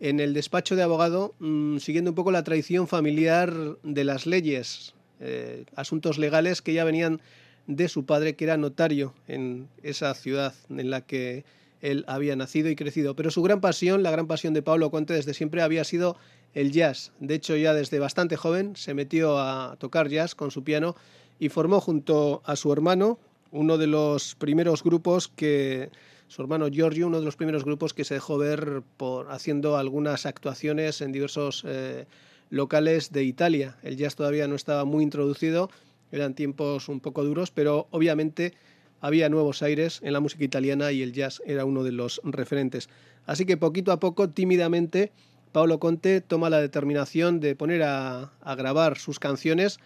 en 0.00 0.18
el 0.18 0.32
despacho 0.32 0.76
de 0.76 0.82
abogado 0.82 1.34
mmm, 1.38 1.78
siguiendo 1.78 2.12
un 2.12 2.14
poco 2.14 2.32
la 2.32 2.42
tradición 2.42 2.88
familiar 2.88 3.52
de 3.82 4.04
las 4.04 4.26
leyes, 4.26 4.94
eh, 5.20 5.64
asuntos 5.76 6.18
legales 6.18 6.62
que 6.62 6.72
ya 6.72 6.84
venían 6.84 7.20
de 7.66 7.88
su 7.88 8.06
padre, 8.06 8.34
que 8.34 8.44
era 8.44 8.56
notario 8.56 9.14
en 9.28 9.68
esa 9.82 10.14
ciudad 10.14 10.54
en 10.70 10.90
la 10.90 11.02
que 11.02 11.44
él 11.80 12.04
había 12.06 12.36
nacido 12.36 12.68
y 12.68 12.76
crecido. 12.76 13.16
Pero 13.16 13.30
su 13.30 13.42
gran 13.42 13.60
pasión, 13.60 14.02
la 14.02 14.10
gran 14.10 14.26
pasión 14.26 14.54
de 14.54 14.62
Pablo 14.62 14.90
Conte 14.90 15.14
desde 15.14 15.34
siempre 15.34 15.62
había 15.62 15.84
sido 15.84 16.16
el 16.54 16.72
jazz. 16.72 17.12
De 17.20 17.34
hecho, 17.34 17.56
ya 17.56 17.74
desde 17.74 17.98
bastante 17.98 18.36
joven 18.36 18.76
se 18.76 18.94
metió 18.94 19.38
a 19.38 19.76
tocar 19.78 20.08
jazz 20.08 20.34
con 20.34 20.50
su 20.50 20.64
piano 20.64 20.96
y 21.38 21.48
formó 21.48 21.80
junto 21.80 22.42
a 22.44 22.56
su 22.56 22.72
hermano 22.72 23.18
uno 23.50 23.78
de 23.78 23.86
los 23.86 24.34
primeros 24.36 24.82
grupos 24.84 25.28
que 25.28 25.90
su 26.28 26.42
hermano 26.42 26.68
Giorgio, 26.68 27.08
uno 27.08 27.18
de 27.18 27.24
los 27.24 27.34
primeros 27.34 27.64
grupos 27.64 27.92
que 27.92 28.04
se 28.04 28.14
dejó 28.14 28.38
ver 28.38 28.82
por 28.96 29.32
haciendo 29.32 29.76
algunas 29.76 30.26
actuaciones 30.26 31.00
en 31.00 31.10
diversos 31.10 31.64
eh, 31.66 32.06
locales 32.50 33.10
de 33.10 33.24
Italia. 33.24 33.76
El 33.82 33.96
jazz 33.96 34.14
todavía 34.14 34.46
no 34.46 34.54
estaba 34.54 34.84
muy 34.84 35.02
introducido, 35.02 35.70
eran 36.12 36.34
tiempos 36.34 36.88
un 36.88 37.00
poco 37.00 37.24
duros, 37.24 37.50
pero 37.50 37.88
obviamente 37.90 38.54
había 39.00 39.28
nuevos 39.28 39.62
aires 39.62 40.00
en 40.02 40.12
la 40.12 40.20
música 40.20 40.44
italiana 40.44 40.92
y 40.92 41.02
el 41.02 41.12
jazz 41.12 41.42
era 41.46 41.64
uno 41.64 41.82
de 41.82 41.92
los 41.92 42.20
referentes. 42.24 42.88
Así 43.26 43.46
que 43.46 43.56
poquito 43.56 43.92
a 43.92 44.00
poco, 44.00 44.30
tímidamente, 44.30 45.12
Paolo 45.52 45.80
Conte 45.80 46.20
toma 46.20 46.50
la 46.50 46.60
determinación 46.60 47.40
de 47.40 47.56
poner 47.56 47.82
a, 47.82 48.32
grabar 48.56 48.98
sus 48.98 49.18
canciones 49.18 49.80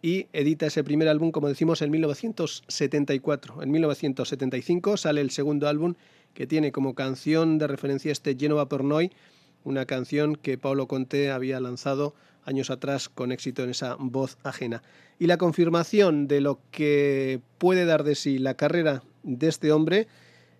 y 0.00 0.26
edita 0.32 0.66
ese 0.66 0.84
primer 0.84 1.08
álbum, 1.08 1.32
como 1.32 1.48
decimos, 1.48 1.82
en 1.82 1.90
1974. 1.90 3.62
En 3.62 3.70
1975 3.72 4.96
sale 4.96 5.20
el 5.20 5.30
segundo 5.30 5.68
álbum 5.68 5.94
que 6.34 6.46
tiene 6.46 6.70
como 6.70 6.94
canción 6.94 7.58
de 7.58 7.66
referencia 7.66 8.12
este 8.12 8.36
Genova 8.38 8.68
per 8.68 8.84
Noi, 8.84 9.10
una 9.68 9.84
canción 9.84 10.34
que 10.34 10.56
Paolo 10.56 10.88
Conte 10.88 11.30
había 11.30 11.60
lanzado 11.60 12.14
años 12.44 12.70
atrás 12.70 13.10
con 13.10 13.32
éxito 13.32 13.62
en 13.62 13.70
esa 13.70 13.96
voz 13.98 14.38
ajena. 14.42 14.82
Y 15.18 15.26
la 15.26 15.36
confirmación 15.36 16.26
de 16.26 16.40
lo 16.40 16.58
que 16.70 17.40
puede 17.58 17.84
dar 17.84 18.02
de 18.02 18.14
sí 18.14 18.38
la 18.38 18.54
carrera 18.54 19.02
de 19.22 19.48
este 19.48 19.70
hombre 19.70 20.08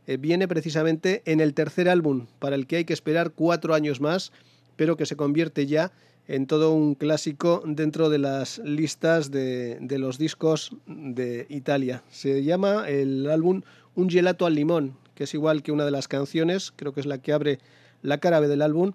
eh, 0.06 0.18
viene 0.18 0.46
precisamente 0.46 1.22
en 1.24 1.40
el 1.40 1.54
tercer 1.54 1.88
álbum, 1.88 2.26
para 2.38 2.54
el 2.54 2.66
que 2.66 2.76
hay 2.76 2.84
que 2.84 2.92
esperar 2.92 3.30
cuatro 3.30 3.74
años 3.74 4.00
más, 4.00 4.30
pero 4.76 4.96
que 4.96 5.06
se 5.06 5.16
convierte 5.16 5.66
ya 5.66 5.90
en 6.26 6.46
todo 6.46 6.74
un 6.74 6.94
clásico 6.94 7.62
dentro 7.64 8.10
de 8.10 8.18
las 8.18 8.58
listas 8.58 9.30
de, 9.30 9.78
de, 9.80 9.98
los 9.98 10.18
discos 10.18 10.76
de 10.86 11.46
Italia. 11.48 12.02
Se 12.10 12.44
llama 12.44 12.86
el 12.86 13.30
álbum 13.30 13.62
Un 13.94 14.10
gelato 14.10 14.44
al 14.44 14.54
limón, 14.54 14.98
que 15.14 15.24
es 15.24 15.32
igual 15.32 15.62
que 15.62 15.72
una 15.72 15.86
de 15.86 15.90
las 15.90 16.08
canciones, 16.08 16.72
creo 16.76 16.92
que 16.92 17.00
es 17.00 17.06
la 17.06 17.18
que 17.18 17.32
abre 17.32 17.58
la 18.02 18.18
cara 18.18 18.40
B 18.40 18.48
del 18.48 18.62
álbum, 18.62 18.92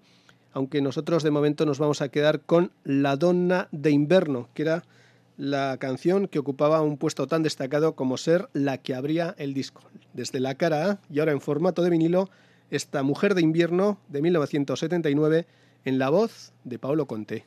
aunque 0.53 0.81
nosotros 0.81 1.23
de 1.23 1.31
momento 1.31 1.65
nos 1.65 1.79
vamos 1.79 2.01
a 2.01 2.09
quedar 2.09 2.41
con 2.41 2.71
La 2.83 3.15
Donna 3.15 3.67
de 3.71 3.91
Inverno, 3.91 4.49
que 4.53 4.63
era 4.63 4.83
la 5.37 5.77
canción 5.79 6.27
que 6.27 6.39
ocupaba 6.39 6.81
un 6.81 6.97
puesto 6.97 7.27
tan 7.27 7.43
destacado 7.43 7.95
como 7.95 8.17
ser 8.17 8.49
la 8.53 8.77
que 8.77 8.93
abría 8.93 9.33
el 9.37 9.53
disco. 9.53 9.81
Desde 10.13 10.39
la 10.39 10.55
cara 10.55 10.91
A 10.91 10.99
y 11.09 11.19
ahora 11.19 11.31
en 11.31 11.41
formato 11.41 11.81
de 11.81 11.89
vinilo, 11.89 12.29
esta 12.69 13.03
Mujer 13.03 13.35
de 13.35 13.41
Invierno 13.41 13.99
de 14.09 14.21
1979 14.21 15.47
en 15.85 15.99
la 15.99 16.09
voz 16.09 16.53
de 16.63 16.79
Paolo 16.79 17.07
Conte. 17.07 17.45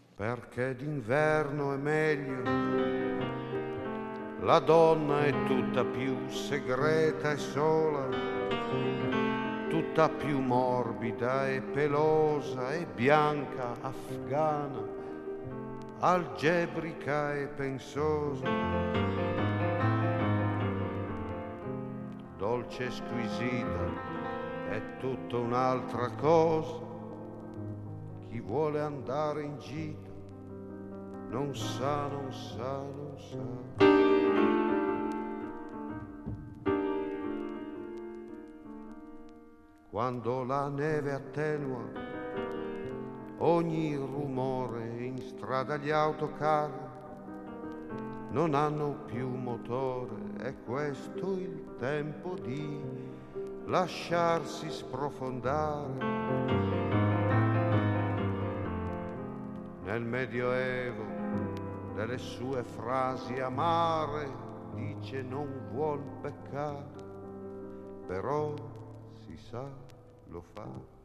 Tutta 9.68 10.08
più 10.08 10.40
morbida 10.40 11.48
e 11.48 11.60
pelosa 11.60 12.72
e 12.72 12.86
bianca, 12.86 13.76
afghana, 13.80 14.82
algebrica 16.00 17.34
e 17.34 17.46
pensosa. 17.46 18.48
Dolce 22.36 22.84
e 22.84 22.90
squisita 22.90 24.14
è 24.70 24.82
tutta 24.98 25.36
un'altra 25.36 26.10
cosa 26.10 26.84
chi 28.28 28.40
vuole 28.40 28.80
andare 28.80 29.42
in 29.42 29.58
gita 29.58 30.10
non 31.30 31.54
sa, 31.56 32.06
non 32.06 32.32
sa, 32.32 32.82
non 32.82 33.14
sa. 33.16 34.05
Quando 39.96 40.44
la 40.44 40.68
neve 40.68 41.10
attenua 41.10 41.82
ogni 43.38 43.96
rumore 43.96 44.94
in 44.98 45.16
strada 45.22 45.78
gli 45.78 45.88
autocar 45.88 46.70
non 48.28 48.54
hanno 48.54 49.04
più 49.06 49.26
motore, 49.26 50.34
è 50.36 50.54
questo 50.66 51.32
il 51.38 51.76
tempo 51.78 52.34
di 52.34 52.78
lasciarsi 53.64 54.70
sprofondare. 54.70 55.96
Nel 59.82 60.02
Medioevo 60.02 61.04
delle 61.94 62.18
sue 62.18 62.62
frasi 62.64 63.40
amare 63.40 64.28
dice 64.74 65.22
non 65.22 65.70
vuol 65.72 66.02
peccare, 66.20 66.84
però 68.06 68.65
sa 69.36 69.62
lo 70.30 70.42
fa. 70.42 70.95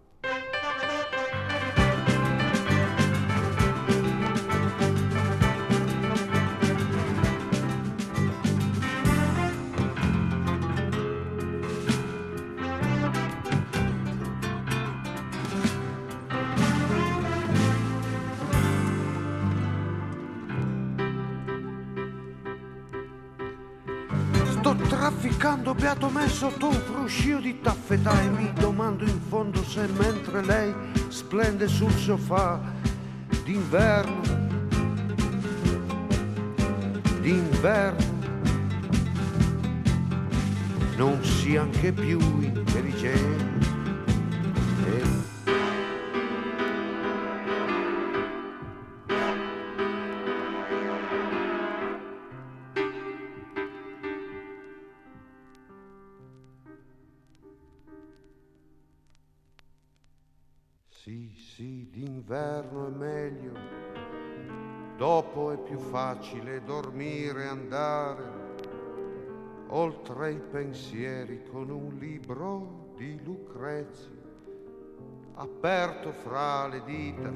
Trafficando 25.81 25.81
beato 25.81 26.09
me 26.09 26.27
sotto 26.29 26.67
un 26.67 26.73
fruscio 26.73 27.39
di 27.39 27.59
taffetà 27.59 28.21
e 28.21 28.29
mi 28.29 28.53
domando 28.53 29.03
in 29.03 29.19
fondo 29.19 29.63
se 29.63 29.87
mentre 29.97 30.43
lei 30.45 30.73
splende 31.09 31.67
sul 31.67 31.91
sofà 31.91 32.59
d'inverno, 33.43 34.21
d'inverno, 37.21 38.19
non 40.97 41.23
sia 41.23 41.61
anche 41.61 41.91
più 41.91 42.19
intelligente. 42.19 43.50
D'inverno 62.31 62.87
è 62.87 62.89
meglio, 62.91 63.51
dopo 64.95 65.51
è 65.51 65.57
più 65.57 65.77
facile 65.77 66.63
dormire 66.63 67.43
e 67.43 67.47
andare 67.47 68.39
oltre 69.67 70.31
i 70.31 70.39
pensieri 70.39 71.43
con 71.51 71.69
un 71.69 71.97
libro 71.97 72.93
di 72.95 73.21
Lucrezia 73.21 74.09
aperto 75.33 76.11
fra 76.11 76.67
le 76.67 76.81
dita. 76.85 77.31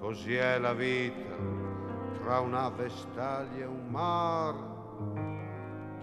Così 0.00 0.34
è 0.34 0.58
la 0.58 0.74
vita 0.74 1.34
tra 2.20 2.40
una 2.40 2.68
vestaglia 2.68 3.64
e 3.64 3.66
un 3.66 3.88
mare. 3.88 4.76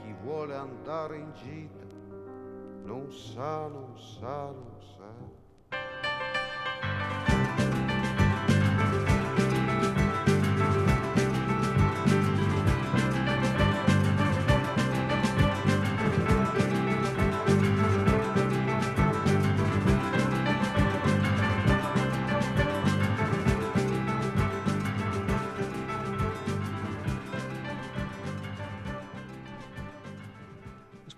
Chi 0.01 0.15
vuole 0.23 0.55
andare 0.55 1.17
in 1.17 1.31
gita 1.33 1.85
non 2.83 3.11
sa, 3.11 3.67
non 3.67 3.95
sa, 3.97 4.45
non 4.45 4.75
sa. 4.79 4.94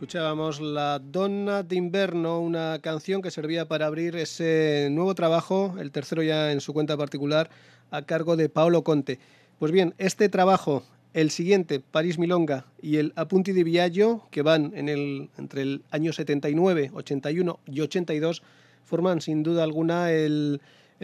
Escuchábamos 0.07 0.61
La 0.61 0.99
Donna 0.99 1.63
de 1.63 1.75
Inverno, 1.75 2.39
una 2.39 2.79
canción 2.81 3.21
que 3.21 3.29
servía 3.29 3.67
para 3.67 3.87
abrir 3.87 4.15
ese 4.15 4.87
nuevo 4.89 5.13
trabajo, 5.15 5.75
el 5.81 5.91
tercero 5.91 6.23
ya 6.23 6.53
en 6.53 6.61
su 6.61 6.71
cuenta 6.71 6.95
particular, 6.95 7.49
a 7.91 8.03
cargo 8.03 8.37
de 8.37 8.47
Paolo 8.47 8.85
Conte. 8.85 9.19
Pues 9.59 9.73
bien, 9.73 9.93
este 9.97 10.29
trabajo, 10.29 10.83
el 11.13 11.29
siguiente, 11.29 11.81
París 11.81 12.17
Milonga, 12.19 12.67
y 12.81 12.95
el 12.95 13.11
Apunti 13.17 13.51
di 13.51 13.63
Viaggio, 13.63 14.21
que 14.31 14.43
van 14.43 14.71
en 14.75 14.87
el, 14.87 15.29
entre 15.37 15.63
el 15.63 15.83
año 15.91 16.13
79, 16.13 16.91
81 16.93 17.59
y 17.65 17.81
82, 17.81 18.43
forman 18.85 19.19
sin 19.19 19.43
duda 19.43 19.63
alguna 19.63 20.13
el, 20.13 20.61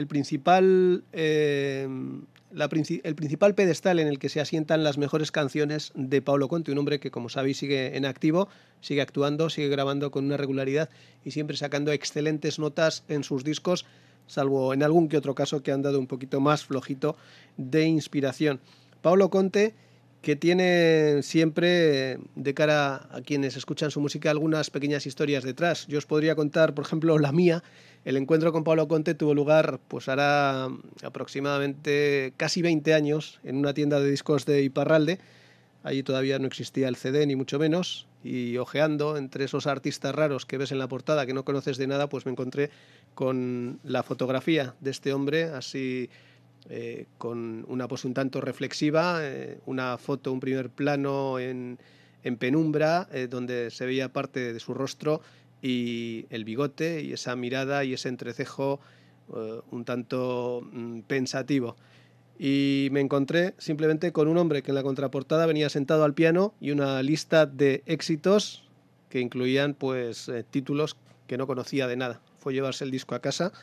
principal 0.08 1.04
eh, 1.12 1.90
el 2.56 3.16
principal 3.16 3.56
pedestal 3.56 4.00
en 4.00 4.08
el 4.08 4.20
que 4.20 4.30
se 4.30 4.40
asientan 4.40 4.84
las 4.84 4.98
mejores 4.98 5.32
canciones 5.32 5.92
de 5.96 6.22
Paolo 6.22 6.48
Conte, 6.48 6.72
un 6.72 6.78
hombre 6.78 7.00
que, 7.00 7.12
como 7.12 7.30
sabéis, 7.30 7.58
sigue 7.58 7.98
en 7.98 8.06
activo, 8.06 8.48
sigue 8.82 9.02
actuando, 9.02 9.50
sigue 9.50 9.70
grabando 9.70 10.12
con 10.12 10.26
una 10.26 10.38
regularidad 10.38 10.90
y 11.26 11.32
siempre 11.32 11.58
sacando 11.58 11.92
excelentes 11.92 12.60
notas 12.60 13.04
en 13.08 13.24
sus 13.24 13.44
discos, 13.44 13.86
salvo 14.28 14.74
en 14.74 14.84
algún 14.84 15.10
que 15.10 15.18
otro 15.18 15.34
caso 15.36 15.64
que 15.64 15.72
han 15.72 15.82
dado 15.82 16.00
un 16.00 16.08
poquito 16.08 16.40
más 16.40 16.66
flojito 16.66 17.16
de 17.58 17.86
inspiración. 17.86 18.60
Paolo 19.02 19.30
Conte 19.30 19.74
que 20.24 20.38
tiene 20.38 21.22
siempre, 21.22 22.18
de 22.36 22.54
cara 22.54 23.10
a 23.12 23.22
quienes 23.22 23.58
escuchan 23.58 23.92
su 23.92 24.00
música, 24.00 24.32
algunas 24.32 24.70
pequeñas 24.70 25.06
historias 25.06 25.44
detrás. 25.44 25.86
Yo 25.88 25.98
os 25.98 26.06
podría 26.06 26.34
contar, 26.34 26.74
por 26.74 26.86
ejemplo, 26.86 27.20
la 27.20 27.34
mía. 27.34 27.62
El 28.06 28.16
encuentro 28.16 28.54
con 28.54 28.64
Pablo 28.64 28.88
Conte 28.88 29.16
tuvo 29.16 29.34
lugar, 29.34 29.82
pues 29.90 30.08
hará 30.08 30.70
aproximadamente 31.04 32.34
casi 32.38 32.62
20 32.62 32.94
años, 32.94 33.42
en 33.44 33.58
una 33.58 33.74
tienda 33.74 34.00
de 34.00 34.10
discos 34.10 34.46
de 34.46 34.64
Iparralde. 34.64 35.20
Allí 35.84 36.04
todavía 36.04 36.40
no 36.40 36.48
existía 36.48 36.88
el 36.88 36.96
CD, 36.96 37.28
ni 37.28 37.36
mucho 37.36 37.60
menos. 37.60 38.08
Y 38.24 38.56
ojeando 38.56 39.18
entre 39.18 39.44
esos 39.44 39.68
artistas 39.68 40.16
raros 40.16 40.46
que 40.46 40.58
ves 40.58 40.72
en 40.72 40.80
la 40.80 40.88
portada, 40.88 41.26
que 41.26 41.34
no 41.34 41.44
conoces 41.44 41.76
de 41.76 41.88
nada, 41.88 42.08
pues 42.08 42.26
me 42.26 42.32
encontré 42.32 42.70
con 43.14 43.82
la 43.84 44.04
fotografía 44.04 44.74
de 44.80 44.92
este 44.92 45.12
hombre, 45.12 45.44
así 45.44 46.10
eh, 46.70 47.08
con 47.18 47.66
una 47.68 47.88
pose 47.88 48.08
un 48.08 48.14
tanto 48.14 48.40
reflexiva, 48.40 49.20
eh, 49.22 49.60
una 49.66 49.98
foto, 49.98 50.32
un 50.32 50.40
primer 50.40 50.70
plano 50.70 51.40
en, 51.40 51.78
penumbra, 52.40 53.10
eh, 53.12 53.28
donde 53.28 53.70
se 53.70 53.86
veía 53.86 54.14
parte 54.14 54.54
de 54.54 54.60
su 54.62 54.74
rostro 54.74 55.22
y 55.62 56.26
el 56.30 56.46
bigote 56.46 57.02
y 57.02 57.12
esa 57.12 57.36
mirada 57.36 57.84
y 57.84 57.94
ese 57.94 58.10
entrecejo 58.10 58.80
un 59.72 59.86
tanto 59.86 60.62
mm, 60.72 61.02
pensativo. 61.02 61.76
Y 62.38 62.90
me 62.92 63.00
encontré 63.00 63.56
simplemente 63.58 64.12
con 64.12 64.28
un 64.28 64.38
hombre 64.38 64.64
que 64.64 64.72
en 64.72 64.76
la 64.76 64.84
contraportada 64.84 65.46
venía 65.46 65.70
sentado 65.70 66.04
al 66.04 66.14
piano 66.14 66.54
y 66.60 66.72
una 66.72 67.02
lista 67.02 67.46
de 67.46 67.84
éxitos 67.86 68.70
que 69.10 69.20
incluían 69.20 69.76
pues 69.76 70.32
títulos 70.52 70.98
que 71.28 71.38
no 71.38 71.48
conocía 71.48 71.88
de 71.88 71.96
nada. 71.96 72.22
Fue 72.40 72.54
llevarse 72.54 72.84
el 72.84 72.92
disco 72.92 73.16
a 73.16 73.20
casa 73.20 73.54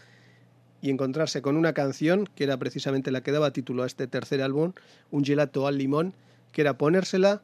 y 0.83 0.91
encontrarse 0.91 1.43
con 1.43 1.57
una 1.57 1.73
canción 1.73 2.29
que 2.35 2.45
era 2.45 2.57
precisamente 2.59 3.11
la 3.11 3.23
que 3.23 3.33
daba 3.33 3.53
título 3.53 3.83
a 3.83 3.87
este 3.87 4.07
tercer 4.07 4.43
álbum, 4.43 4.73
Un 5.11 5.25
gelato 5.25 5.67
al 5.67 5.79
limón, 5.79 6.15
que 6.53 6.63
era 6.63 6.79
ponérsela 6.79 7.43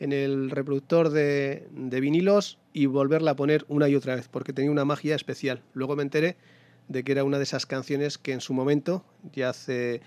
en 0.00 0.12
el 0.12 0.50
reproductor 0.50 1.10
de, 1.10 1.68
vinilos 1.72 2.58
y 2.72 2.86
volverla 2.86 3.32
a 3.32 3.36
poner 3.36 3.64
una 3.68 3.88
y 3.88 3.94
otra 3.94 4.16
vez, 4.16 4.28
porque 4.28 4.52
tenía 4.52 4.70
una 4.70 4.84
magia 4.84 5.14
especial. 5.14 5.62
Luego 5.74 5.94
me 5.94 6.02
enteré 6.02 6.36
de 6.88 7.04
que 7.04 7.12
era 7.12 7.22
una 7.22 7.36
de 7.36 7.44
esas 7.44 7.66
canciones 7.66 8.18
que 8.18 8.32
en 8.32 8.40
su 8.40 8.52
momento, 8.52 9.04
ya 9.32 9.50
hace 9.50 10.00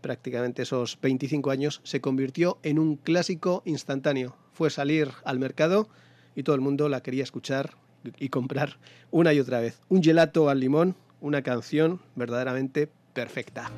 prácticamente 0.00 0.62
esos 0.62 0.98
25 1.02 1.50
años, 1.50 1.82
se 1.84 2.00
convirtió 2.00 2.58
en 2.62 2.78
un 2.78 2.96
clásico 2.96 3.62
instantáneo. 3.66 4.34
Fue 4.52 4.70
salir 4.70 5.10
al 5.24 5.38
mercado 5.38 5.88
y 6.34 6.44
todo 6.44 6.56
el 6.56 6.62
mundo 6.62 6.88
la 6.88 7.02
quería 7.02 7.22
escuchar 7.22 7.76
y 8.18 8.30
comprar 8.30 8.78
una 9.10 9.34
y 9.34 9.40
otra 9.40 9.60
vez. 9.60 9.80
Un 9.90 10.02
gelato 10.02 10.48
al 10.48 10.60
limón, 10.60 10.96
una 11.22 11.40
canción 11.40 12.00
verdaderamente 12.14 12.90
perfecta. 13.12 13.70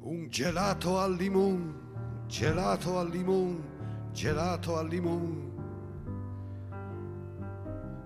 Un 0.00 0.28
gelato 0.28 0.98
al 0.98 1.14
limone, 1.14 1.74
gelato 2.26 2.98
al 2.98 3.08
limone, 3.08 3.60
gelato 4.12 4.78
al 4.78 4.88
limone. 4.88 5.50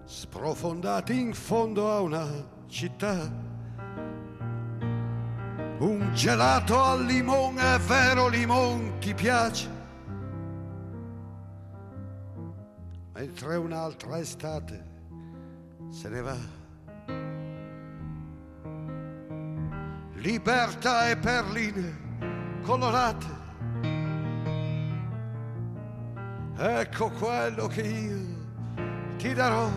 Sprofondati 0.04 1.18
in 1.18 1.32
fondo 1.32 1.90
a 1.90 2.00
una 2.00 2.26
città. 2.66 3.44
Un 5.78 6.10
gelato 6.12 6.82
al 6.82 7.04
limone, 7.04 7.74
è 7.74 7.78
vero 7.78 8.28
limone, 8.28 8.98
ti 8.98 9.14
piace? 9.14 9.75
Mentre 13.18 13.56
un'altra 13.56 14.18
estate 14.18 14.84
se 15.88 16.10
ne 16.10 16.20
va. 16.20 16.36
Libertà 20.16 21.08
e 21.08 21.16
perline 21.16 22.60
colorate. 22.60 23.26
Ecco 26.58 27.08
quello 27.12 27.66
che 27.68 27.80
io 27.80 28.18
ti 29.16 29.32
darò. 29.32 29.70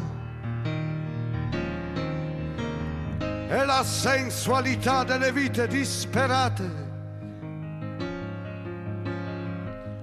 È 3.19 3.63
la 3.63 3.83
sensualità 3.85 5.05
delle 5.05 5.31
vite 5.31 5.65
disperate. 5.65 6.87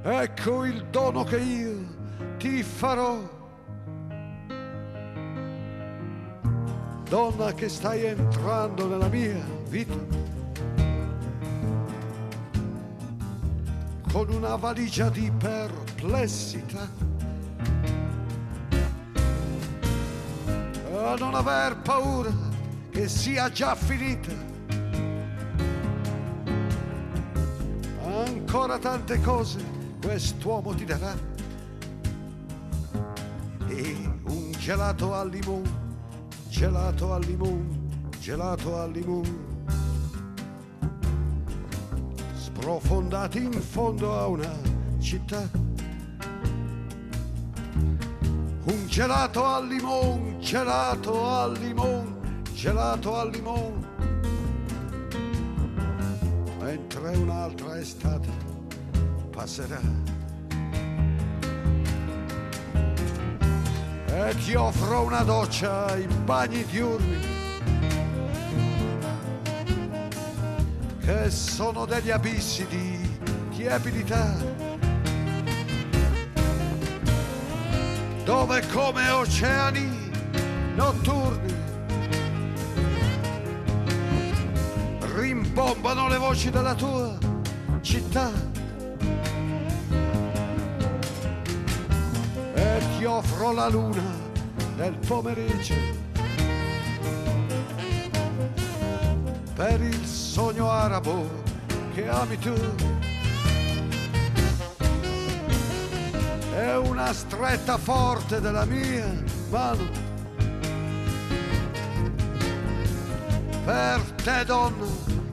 Ecco 0.04 0.64
il 0.64 0.86
dono 0.86 1.22
che 1.24 1.38
io 1.38 1.95
ti 2.38 2.62
farò. 2.62 3.34
Donna 7.08 7.52
che 7.54 7.68
stai 7.68 8.04
entrando 8.04 8.86
nella 8.86 9.08
mia 9.08 9.44
vita. 9.68 9.94
Con 14.10 14.28
una 14.30 14.56
valigia 14.56 15.08
di 15.08 15.30
perplessità. 15.36 16.88
A 21.04 21.14
non 21.16 21.34
aver 21.34 21.76
paura 21.78 22.32
che 22.90 23.08
sia 23.08 23.50
già 23.50 23.74
finita. 23.74 24.32
Ancora 28.04 28.78
tante 28.78 29.20
cose 29.20 29.62
quest'uomo 30.00 30.74
ti 30.74 30.84
darà. 30.84 31.35
Gelato 34.66 35.14
al 35.14 35.30
limone, 35.30 35.70
gelato 36.48 37.12
al 37.12 37.24
limone, 37.24 37.78
gelato 38.18 38.76
al 38.76 38.90
limone. 38.90 39.32
Sprofondati 42.34 43.44
in 43.44 43.52
fondo 43.52 44.18
a 44.18 44.26
una 44.26 44.52
città. 44.98 45.48
Un 48.64 48.86
gelato 48.88 49.44
al 49.44 49.68
limone, 49.68 50.36
gelato 50.40 51.28
al 51.28 51.52
limone, 51.58 52.42
gelato 52.52 53.16
al 53.16 53.30
limone. 53.30 53.86
Mentre 56.58 57.16
un'altra 57.16 57.78
estate 57.78 58.30
passerà. 59.30 60.05
E 64.28 64.34
ti 64.34 64.56
offro 64.56 65.02
una 65.02 65.22
doccia 65.22 65.86
ai 65.86 66.04
bagni 66.24 66.64
diurni 66.64 67.16
che 71.00 71.30
sono 71.30 71.84
degli 71.84 72.10
abissi 72.10 72.66
di 72.66 73.18
tiepidità 73.54 74.34
dove 78.24 78.66
come 78.72 79.08
oceani 79.10 80.10
notturni 80.74 81.54
rimbombano 85.14 86.08
le 86.08 86.18
voci 86.18 86.50
della 86.50 86.74
tua 86.74 87.16
città. 87.80 88.32
E 92.54 92.82
ti 92.98 93.04
offro 93.04 93.52
la 93.52 93.68
luna 93.68 94.15
nel 94.76 94.96
pomeriggio. 95.06 95.74
Per 99.54 99.80
il 99.80 100.04
sogno 100.04 100.70
arabo 100.70 101.42
che 101.94 102.08
ami 102.08 102.38
tu. 102.38 102.54
È 106.54 106.76
una 106.76 107.12
stretta 107.12 107.78
forte 107.78 108.40
della 108.40 108.64
mia 108.64 109.22
mano. 109.50 110.04
Per 113.64 114.00
te 114.22 114.44
donna 114.44 114.86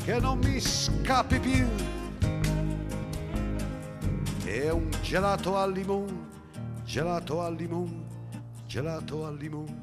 che 0.03 0.19
non 0.19 0.39
mi 0.39 0.59
scappi 0.59 1.39
più. 1.39 1.67
È 4.43 4.69
un 4.69 4.89
gelato 5.01 5.57
al 5.57 5.71
limone 5.71 6.31
gelato 6.83 7.41
al 7.41 7.55
limone 7.55 8.12
gelato 8.73 9.23
al 9.27 9.37
limone 9.37 9.82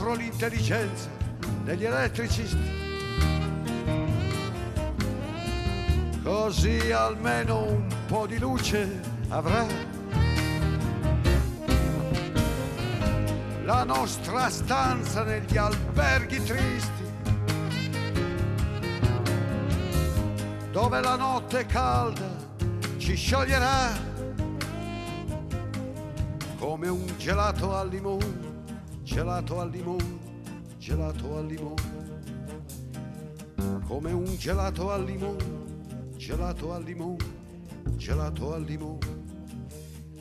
offro 0.00 0.14
l'intelligenza 0.14 1.10
degli 1.62 1.84
elettricisti. 1.84 2.78
Così 6.22 6.90
almeno 6.90 7.64
un 7.64 7.86
po' 8.06 8.26
di 8.26 8.38
luce 8.38 8.98
avrà. 9.28 9.66
La 13.64 13.84
nostra 13.84 14.48
stanza 14.48 15.22
negli 15.22 15.58
alberghi 15.58 16.42
tristi, 16.44 17.04
dove 20.72 21.00
la 21.00 21.16
notte 21.16 21.66
calda 21.66 22.48
ci 22.96 23.14
scioglierà 23.14 24.08
come 26.58 26.88
un 26.88 27.06
gelato 27.18 27.74
al 27.74 27.88
limone 27.90 28.49
gelato 29.12 29.58
al 29.58 29.70
limone, 29.72 30.18
gelato 30.78 31.36
al 31.36 31.46
limone, 31.46 31.82
come 33.88 34.12
un 34.12 34.38
gelato 34.38 34.92
al 34.92 35.04
limone, 35.04 35.44
gelato 36.16 36.72
al 36.72 36.84
limone, 36.84 37.18
gelato 37.96 38.54
al 38.54 38.62
limone, 38.62 38.98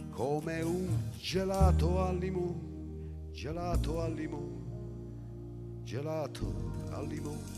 come 0.09 0.63
un 0.63 0.87
gelato 1.19 2.03
al 2.03 2.17
limone, 2.17 2.55
gelato 3.31 4.01
al 4.01 4.15
limone, 4.15 4.57
gelato 5.85 6.51
al 6.91 7.07
limone. 7.07 7.57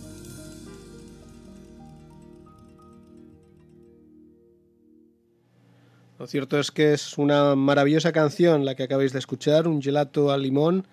Lo 6.19 6.27
cierto 6.27 6.59
es 6.59 6.71
que 6.71 6.91
es 6.91 7.17
una 7.17 7.55
maravillosa 7.55 8.11
canción 8.11 8.65
la 8.65 8.75
que 8.75 8.83
acabáis 8.83 9.13
de 9.13 9.19
escuchar, 9.19 9.65
un 9.69 9.81
gelato 9.81 10.29
al 10.29 10.41
limón 10.41 10.85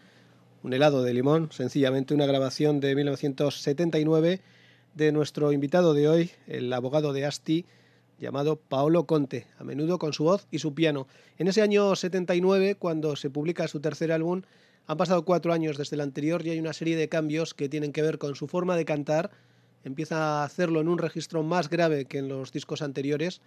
un 0.63 0.73
helado 0.73 1.03
de 1.03 1.15
limón, 1.15 1.51
sencillamente 1.53 2.15
una 2.15 2.27
grabación 2.27 2.81
de 2.81 2.95
1979 2.95 4.41
de 4.95 5.13
nuestro 5.13 5.53
invitado 5.53 5.95
de 5.95 6.09
hoy, 6.09 6.31
el 6.47 6.73
abogado 6.73 7.13
de 7.13 7.25
Asti, 7.25 7.65
llamado 8.19 8.57
Paolo 8.57 9.05
Conte, 9.05 9.47
a 9.59 9.65
menudo 9.65 9.99
con 9.99 10.13
su 10.13 10.25
voz 10.25 10.47
y 10.51 10.59
su 10.59 10.75
piano. 10.75 11.07
En 11.39 11.47
ese 11.47 11.63
año 11.63 11.95
79, 11.95 12.75
cuando 12.75 13.15
se 13.15 13.31
publica 13.31 13.69
su 13.69 13.81
tercer 13.81 14.11
álbum, 14.11 14.43
han 14.87 14.97
pasado 14.97 15.25
cuatro 15.25 15.53
años 15.53 15.77
desde 15.77 15.95
el 15.95 16.01
anterior 16.01 16.45
y 16.45 16.51
hay 16.51 16.59
una 16.59 16.73
serie 16.73 16.97
de 16.97 17.09
cambios 17.09 17.55
que 17.55 17.69
tienen 17.69 17.93
que 17.93 18.03
ver 18.03 18.19
con 18.19 18.35
su 18.35 18.49
forma 18.49 18.77
de 18.77 18.85
cantar. 18.85 19.31
Empieza 19.85 20.41
a 20.41 20.45
hacerlo 20.45 20.81
en 20.81 20.89
un 20.89 20.99
registro 20.99 21.43
más 21.43 21.71
grave 21.71 22.07
que 22.07 22.19
en 22.19 22.29
los 22.29 22.51
discos 22.51 22.83
anteriores 22.83 23.41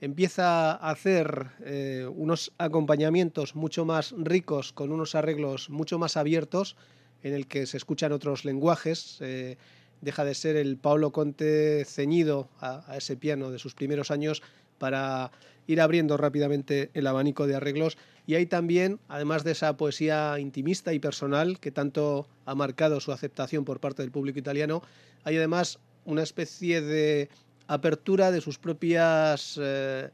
empieza 0.00 0.72
a 0.72 0.90
hacer 0.90 1.48
eh, 1.64 2.08
unos 2.14 2.52
acompañamientos 2.58 3.54
mucho 3.54 3.84
más 3.84 4.14
ricos, 4.16 4.72
con 4.72 4.92
unos 4.92 5.14
arreglos 5.14 5.70
mucho 5.70 5.98
más 5.98 6.16
abiertos, 6.16 6.76
en 7.22 7.34
el 7.34 7.46
que 7.46 7.66
se 7.66 7.76
escuchan 7.76 8.12
otros 8.12 8.44
lenguajes. 8.44 9.18
Eh, 9.20 9.56
deja 10.00 10.24
de 10.24 10.34
ser 10.34 10.56
el 10.56 10.76
Paolo 10.76 11.10
Conte 11.10 11.84
ceñido 11.84 12.48
a, 12.60 12.84
a, 12.90 12.96
ese 12.96 13.16
piano 13.16 13.50
de 13.50 13.58
sus 13.58 13.74
primeros 13.74 14.12
años 14.12 14.42
para 14.78 15.32
ir 15.66 15.80
abriendo 15.80 16.16
rápidamente 16.16 16.90
el 16.94 17.06
abanico 17.06 17.46
de 17.46 17.56
arreglos. 17.56 17.98
Y 18.26 18.36
hay 18.36 18.46
también, 18.46 19.00
además 19.08 19.42
de 19.42 19.52
esa 19.52 19.76
poesía 19.76 20.38
intimista 20.38 20.92
y 20.92 20.98
personal 20.98 21.58
que 21.58 21.72
tanto 21.72 22.28
ha 22.46 22.54
marcado 22.54 23.00
su 23.00 23.10
aceptación 23.10 23.64
por 23.64 23.80
parte 23.80 24.02
del 24.02 24.12
público 24.12 24.38
italiano, 24.38 24.82
hay 25.24 25.36
además 25.36 25.80
una 26.04 26.22
especie 26.22 26.80
de 26.80 27.28
apertura 27.68 28.32
de 28.32 28.40
sus 28.40 28.58
propias 28.58 29.58
eh, 29.62 30.10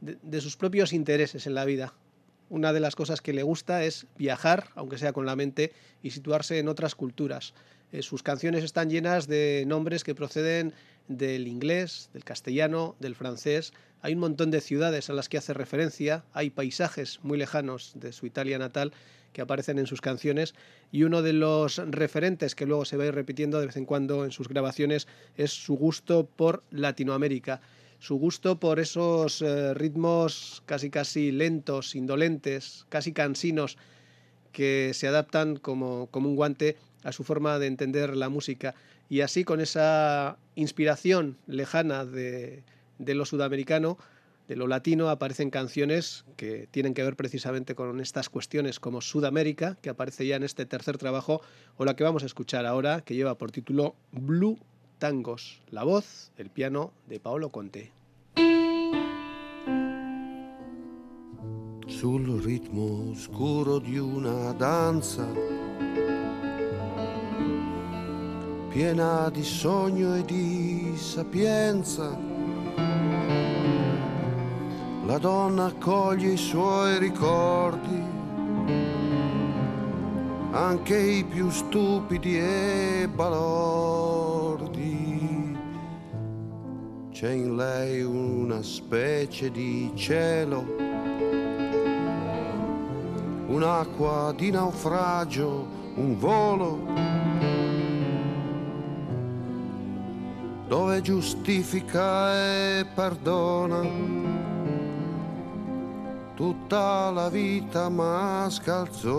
de, 0.00 0.40
sus 0.40 0.56
propios 0.56 0.92
intereses 0.92 1.46
en 1.46 1.54
la 1.54 1.64
vida. 1.64 1.94
Una 2.50 2.72
de 2.72 2.80
las 2.80 2.94
cosas 2.94 3.20
que 3.20 3.32
le 3.32 3.42
gusta 3.42 3.82
es 3.84 4.06
viajar, 4.16 4.68
aunque 4.74 4.98
sea 4.98 5.12
con 5.12 5.26
la 5.26 5.36
mente, 5.36 5.72
y 6.02 6.10
situarse 6.10 6.58
en 6.58 6.68
otras 6.68 6.94
culturas. 6.94 7.52
Eh, 7.92 8.02
sus 8.02 8.22
canciones 8.22 8.64
están 8.64 8.90
llenas 8.90 9.26
de 9.26 9.64
nombres 9.66 10.04
que 10.04 10.14
proceden 10.14 10.72
del 11.08 11.48
inglés, 11.48 12.10
del 12.12 12.24
castellano, 12.24 12.94
del 13.00 13.14
francés. 13.14 13.72
Hay 14.02 14.14
un 14.14 14.20
montón 14.20 14.50
de 14.50 14.60
ciudades 14.60 15.10
a 15.10 15.14
las 15.14 15.28
que 15.28 15.38
hace 15.38 15.54
referencia, 15.54 16.24
hay 16.32 16.50
paisajes 16.50 17.18
muy 17.22 17.38
lejanos 17.38 17.92
de 17.96 18.12
su 18.12 18.26
Italia 18.26 18.58
natal 18.58 18.92
que 19.32 19.40
aparecen 19.40 19.78
en 19.78 19.86
sus 19.86 20.00
canciones. 20.00 20.54
Y 20.90 21.04
uno 21.04 21.22
de 21.22 21.32
los 21.32 21.78
referentes 21.78 22.54
que 22.54 22.66
luego 22.66 22.84
se 22.84 22.96
va 22.96 23.04
a 23.04 23.06
ir 23.08 23.14
repitiendo 23.14 23.60
de 23.60 23.66
vez 23.66 23.76
en 23.76 23.84
cuando 23.84 24.24
en 24.24 24.30
sus 24.30 24.48
grabaciones 24.48 25.06
es 25.36 25.52
su 25.52 25.74
gusto 25.76 26.26
por 26.26 26.62
Latinoamérica, 26.70 27.60
su 27.98 28.16
gusto 28.16 28.60
por 28.60 28.78
esos 28.78 29.42
eh, 29.42 29.74
ritmos 29.74 30.62
casi 30.66 30.90
casi 30.90 31.32
lentos, 31.32 31.94
indolentes, 31.94 32.86
casi 32.88 33.12
cansinos 33.12 33.76
que 34.52 34.92
se 34.94 35.08
adaptan 35.08 35.56
como, 35.56 36.08
como 36.10 36.28
un 36.28 36.36
guante 36.36 36.76
a 37.04 37.12
su 37.12 37.24
forma 37.24 37.58
de 37.58 37.66
entender 37.66 38.16
la 38.16 38.28
música. 38.28 38.74
Y 39.08 39.20
así 39.20 39.44
con 39.44 39.60
esa 39.60 40.38
inspiración 40.54 41.38
lejana 41.46 42.04
de, 42.04 42.62
de 42.98 43.14
lo 43.14 43.24
sudamericano, 43.24 43.98
de 44.48 44.56
lo 44.56 44.66
latino, 44.66 45.10
aparecen 45.10 45.50
canciones 45.50 46.24
que 46.36 46.66
tienen 46.70 46.94
que 46.94 47.04
ver 47.04 47.16
precisamente 47.16 47.74
con 47.74 48.00
estas 48.00 48.30
cuestiones 48.30 48.80
como 48.80 49.02
Sudamérica, 49.02 49.76
que 49.82 49.90
aparece 49.90 50.26
ya 50.26 50.36
en 50.36 50.42
este 50.42 50.66
tercer 50.66 50.96
trabajo, 50.96 51.42
o 51.76 51.84
la 51.84 51.94
que 51.94 52.02
vamos 52.02 52.22
a 52.22 52.26
escuchar 52.26 52.66
ahora, 52.66 53.02
que 53.02 53.14
lleva 53.14 53.36
por 53.36 53.52
título 53.52 53.94
Blue 54.10 54.58
Tangos, 54.98 55.60
la 55.70 55.84
voz, 55.84 56.32
el 56.38 56.50
piano 56.50 56.92
de 57.06 57.20
Paolo 57.20 57.50
Conte. 57.50 57.92
Sul 61.86 62.42
ritmo 62.42 63.14
scuro 63.14 63.78
di 63.80 63.98
una 63.98 64.52
danza 64.52 65.26
piena 68.70 69.30
di 69.30 69.42
sogno 69.42 70.14
e 70.14 70.22
di 70.22 70.94
sapienza. 70.96 72.27
La 75.08 75.16
donna 75.16 75.64
accoglie 75.64 76.32
i 76.32 76.36
suoi 76.36 76.98
ricordi, 76.98 78.02
anche 80.50 80.98
i 80.98 81.24
più 81.24 81.48
stupidi 81.48 82.38
e 82.38 83.08
balordi. 83.10 84.76
C'è 87.10 87.30
in 87.30 87.56
lei 87.56 88.02
una 88.02 88.62
specie 88.62 89.50
di 89.50 89.90
cielo, 89.94 90.62
un'acqua 93.46 94.34
di 94.36 94.50
naufragio, 94.50 95.66
un 95.94 96.18
volo 96.18 96.84
dove 100.66 101.00
giustifica 101.00 102.34
e 102.34 102.84
perdona 102.94 104.37
tutta 106.38 107.10
la 107.10 107.28
vita 107.28 107.88
mascalzona. 107.88 109.10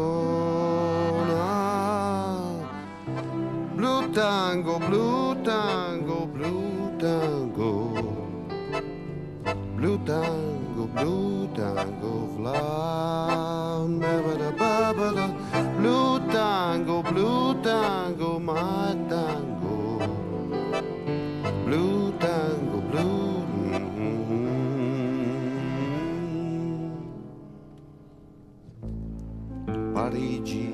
Blu 3.76 4.10
tango, 4.14 4.80
blu 4.80 5.36
tango, 5.44 6.26
blu 6.34 6.96
tango, 6.98 7.74
blu 9.76 10.00
tango, 10.06 10.88
blu 10.96 11.50
tango, 11.60 12.14
flam, 12.36 14.00
blu 14.00 15.28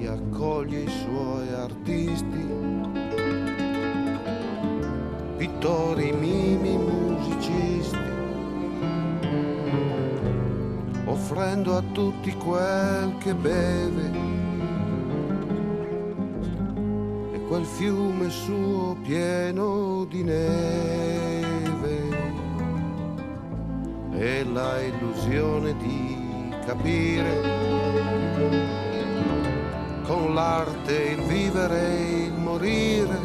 Accoglie 0.08 0.82
i 0.82 0.88
suoi 0.88 1.52
artisti, 1.54 2.46
pittori, 5.38 6.12
mimi, 6.12 6.78
musicisti, 6.78 7.98
offrendo 11.06 11.78
a 11.78 11.84
tutti 11.92 12.34
quel 12.36 13.18
che 13.20 13.34
beve. 13.34 14.12
Quel 17.48 17.66
fiume 17.66 18.30
suo 18.30 18.98
pieno 19.04 20.06
di 20.06 20.24
neve. 20.24 21.44
E 24.12 24.44
la 24.46 24.82
illusione 24.82 25.76
di 25.78 26.54
capire 26.66 28.85
con 30.06 30.34
l'arte 30.34 30.94
il 30.94 31.22
vivere 31.24 31.82
e 31.82 32.24
il 32.26 32.34
morire 32.34 33.20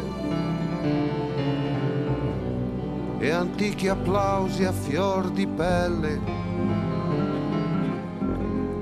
e 3.19 3.29
antichi 3.29 3.87
applausi 3.87 4.65
a 4.65 4.71
fior 4.71 5.29
di 5.29 5.47
pelle 5.47 6.19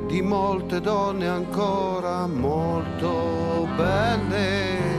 di 0.07 0.21
molte 0.21 0.81
donne 0.81 1.27
ancora 1.27 2.25
molto 2.27 3.67
belle 3.75 4.89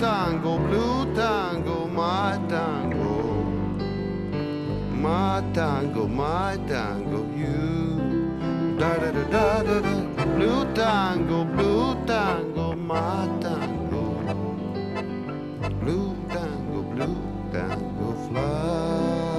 tango, 0.00 0.58
blue 0.58 1.12
tango, 1.12 1.86
my 1.86 2.38
tango, 2.46 3.44
my 4.92 5.42
tango, 5.52 6.08
my 6.08 6.56
tango, 6.66 7.26
you. 7.36 8.76
Da 8.78 8.96
da 8.96 9.10
da 9.10 9.24
da 9.28 9.62
da 9.62 9.80
da. 9.80 10.24
Blue 10.36 10.64
tango, 10.72 11.44
blue 11.44 11.79
tango, 12.06 12.74
my 12.74 13.28
tango, 13.40 14.02
blue 15.80 16.14
tango, 16.28 16.82
blue 16.82 17.16
tango, 17.52 18.14
fly. 18.28 19.30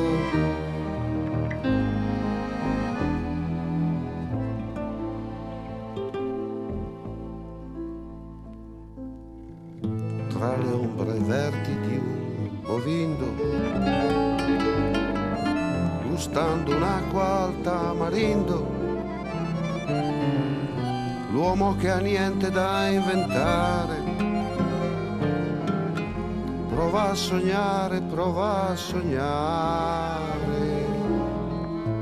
tra 10.30 10.58
le 10.58 10.72
ombre 10.72 11.20
verdi 11.20 11.80
di 11.82 11.98
un 11.98 12.62
bovindo, 12.64 13.28
gustando 16.08 16.76
un'acqua 16.76 17.44
al 17.44 17.62
tamarindo, 17.62 18.81
l'uomo 21.32 21.76
che 21.78 21.90
ha 21.90 22.00
niente 22.00 22.52
da 22.52 22.88
inventare, 22.88 24.04
prova 26.68 27.10
a 27.10 27.16
sognare, 27.16 28.02
prova 28.02 28.70
a 28.70 28.76
sognare. 28.76 30.20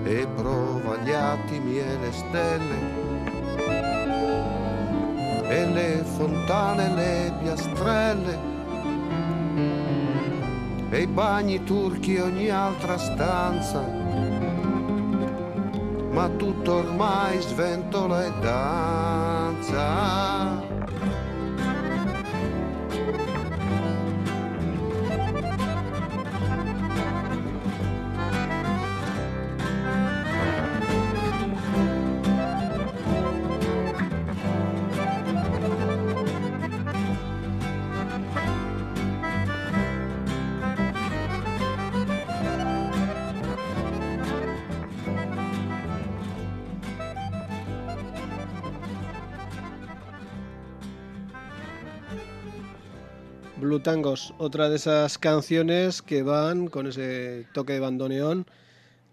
E 0.04 0.28
prova 0.36 0.98
gli 1.04 1.12
attimi 1.12 1.78
e 1.78 1.98
le 1.98 2.12
stelle. 2.12 2.98
E 5.48 5.66
le 5.68 6.04
fontane, 6.04 6.96
le 6.96 7.34
piastrelle. 7.40 8.40
E 10.90 11.02
i 11.02 11.08
bagni 11.08 11.64
turchi 11.64 12.18
ogni 12.18 12.50
altra 12.50 12.98
stanza. 12.98 13.99
Ma 16.20 16.28
tutto 16.36 16.74
ormai 16.74 17.40
sventola 17.40 18.26
e 18.26 18.32
danza. 18.42 19.80
Blue 53.60 53.82
Tangos, 53.82 54.34
otra 54.38 54.70
de 54.70 54.78
esas 54.78 55.18
canciones 55.18 56.02
que 56.02 56.24
van 56.24 56.68
con 56.68 56.88
ese 56.88 57.46
toque 57.54 57.74
de 57.74 57.82
bandoneón 57.82 58.46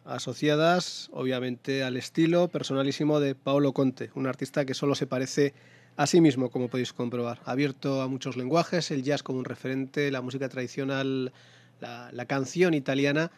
asociadas 0.04 1.10
obviamente 1.12 1.82
al 1.82 1.96
estilo 1.96 2.46
personalísimo 2.46 3.18
de 3.18 3.34
Paolo 3.34 3.72
Conte, 3.72 4.10
un 4.14 4.28
artista 4.28 4.64
que 4.64 4.74
solo 4.74 4.94
se 4.94 5.08
parece 5.08 5.52
a 5.96 6.06
sí 6.06 6.20
mismo, 6.20 6.50
como 6.50 6.68
podéis 6.68 6.92
comprobar. 6.92 7.40
Abierto 7.44 8.02
a 8.02 8.08
muchos 8.08 8.36
lenguajes, 8.36 8.92
el 8.92 9.02
jazz 9.02 9.24
como 9.24 9.40
un 9.40 9.44
referente, 9.44 10.12
la 10.12 10.22
música 10.22 10.48
tradicional, 10.48 11.32
la, 11.80 12.26
canción 12.26 12.72
italiana, 12.74 13.32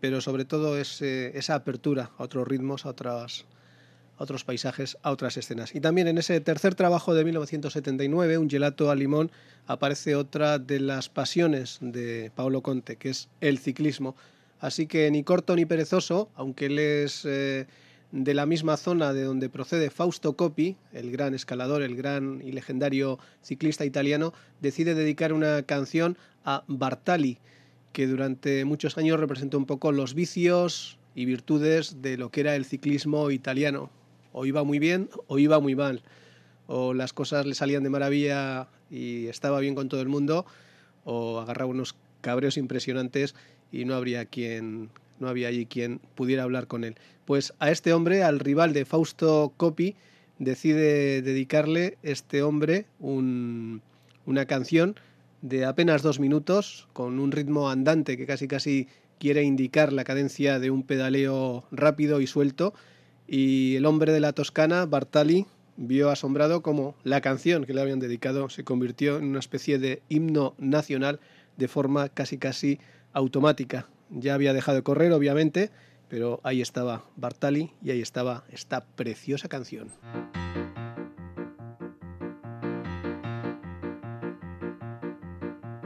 pero 0.00 0.20
sobre 0.20 0.44
todo 0.44 0.76
esa 0.78 1.54
apertura 1.54 2.10
a 2.18 2.22
otros 2.24 2.46
ritmos, 2.46 2.84
a 2.84 2.90
otras 2.90 3.46
otros 4.20 4.44
paisajes, 4.44 4.98
a 5.02 5.12
otras 5.12 5.38
escenas. 5.38 5.74
Y 5.74 5.80
también 5.80 6.06
en 6.06 6.18
ese 6.18 6.38
tercer 6.42 6.74
trabajo 6.74 7.14
de 7.14 7.24
1979, 7.24 8.36
Un 8.36 8.50
gelato 8.50 8.90
al 8.90 8.98
limón, 8.98 9.32
aparece 9.66 10.14
otra 10.14 10.58
de 10.58 10.78
las 10.78 11.08
pasiones 11.08 11.78
de 11.80 12.30
Paolo 12.34 12.60
Conte, 12.60 12.96
que 12.96 13.08
es 13.08 13.30
el 13.40 13.58
ciclismo. 13.58 14.14
Así 14.58 14.86
que 14.86 15.10
ni 15.10 15.24
corto 15.24 15.56
ni 15.56 15.64
perezoso, 15.64 16.28
aunque 16.34 16.66
él 16.66 16.78
es 16.78 17.24
eh, 17.24 17.66
de 18.12 18.34
la 18.34 18.44
misma 18.44 18.76
zona 18.76 19.14
de 19.14 19.22
donde 19.22 19.48
procede 19.48 19.88
Fausto 19.88 20.34
Coppi, 20.34 20.76
el 20.92 21.10
gran 21.10 21.32
escalador, 21.32 21.80
el 21.80 21.96
gran 21.96 22.42
y 22.44 22.52
legendario 22.52 23.18
ciclista 23.42 23.86
italiano, 23.86 24.34
decide 24.60 24.94
dedicar 24.94 25.32
una 25.32 25.62
canción 25.62 26.18
a 26.44 26.62
Bartali, 26.66 27.38
que 27.94 28.06
durante 28.06 28.66
muchos 28.66 28.98
años 28.98 29.18
representó 29.18 29.56
un 29.56 29.64
poco 29.64 29.92
los 29.92 30.12
vicios 30.12 30.98
y 31.14 31.24
virtudes 31.24 32.02
de 32.02 32.18
lo 32.18 32.30
que 32.30 32.42
era 32.42 32.54
el 32.54 32.66
ciclismo 32.66 33.30
italiano 33.30 33.90
o 34.32 34.46
iba 34.46 34.64
muy 34.64 34.78
bien 34.78 35.08
o 35.26 35.38
iba 35.38 35.60
muy 35.60 35.74
mal. 35.74 36.02
O 36.66 36.94
las 36.94 37.12
cosas 37.12 37.46
le 37.46 37.54
salían 37.54 37.82
de 37.82 37.90
maravilla 37.90 38.68
y 38.90 39.26
estaba 39.26 39.60
bien 39.60 39.74
con 39.74 39.88
todo 39.88 40.00
el 40.00 40.08
mundo, 40.08 40.46
o 41.04 41.40
agarraba 41.40 41.70
unos 41.70 41.96
cabreos 42.20 42.56
impresionantes 42.56 43.34
y 43.72 43.84
no 43.84 43.94
habría 43.94 44.24
quien 44.26 44.90
no 45.18 45.28
había 45.28 45.48
allí 45.48 45.66
quien 45.66 46.00
pudiera 46.14 46.44
hablar 46.44 46.66
con 46.66 46.82
él. 46.82 46.96
Pues 47.26 47.52
a 47.58 47.70
este 47.70 47.92
hombre, 47.92 48.22
al 48.22 48.40
rival 48.40 48.72
de 48.72 48.84
Fausto 48.84 49.52
Coppi, 49.56 49.94
decide 50.38 51.20
dedicarle 51.22 51.98
este 52.02 52.42
hombre 52.42 52.86
una 52.98 54.46
canción 54.46 54.96
de 55.42 55.66
apenas 55.66 56.02
dos 56.02 56.20
minutos, 56.20 56.88
con 56.92 57.18
un 57.18 57.32
ritmo 57.32 57.70
andante 57.70 58.16
que 58.16 58.26
casi 58.26 58.48
casi 58.48 58.88
quiere 59.18 59.42
indicar 59.42 59.92
la 59.92 60.04
cadencia 60.04 60.58
de 60.58 60.70
un 60.70 60.82
pedaleo 60.82 61.64
rápido 61.70 62.22
y 62.22 62.26
suelto, 62.26 62.72
y 63.32 63.76
el 63.76 63.86
hombre 63.86 64.12
de 64.12 64.18
la 64.18 64.32
Toscana, 64.32 64.86
Bartali, 64.86 65.46
vio 65.76 66.10
asombrado 66.10 66.62
como 66.62 66.96
la 67.04 67.20
canción 67.20 67.64
que 67.64 67.72
le 67.72 67.80
habían 67.80 68.00
dedicado 68.00 68.50
se 68.50 68.64
convirtió 68.64 69.18
en 69.18 69.26
una 69.26 69.38
especie 69.38 69.78
de 69.78 70.02
himno 70.08 70.54
nacional 70.58 71.20
de 71.56 71.68
forma 71.68 72.08
casi 72.08 72.38
casi 72.38 72.80
automática. 73.12 73.86
Ya 74.10 74.34
había 74.34 74.52
dejado 74.52 74.78
de 74.78 74.82
correr, 74.82 75.12
obviamente, 75.12 75.70
pero 76.08 76.40
ahí 76.42 76.60
estaba 76.60 77.04
Bartali 77.14 77.70
y 77.84 77.92
ahí 77.92 78.00
estaba 78.00 78.42
esta 78.50 78.80
preciosa 78.80 79.48
canción. 79.48 79.90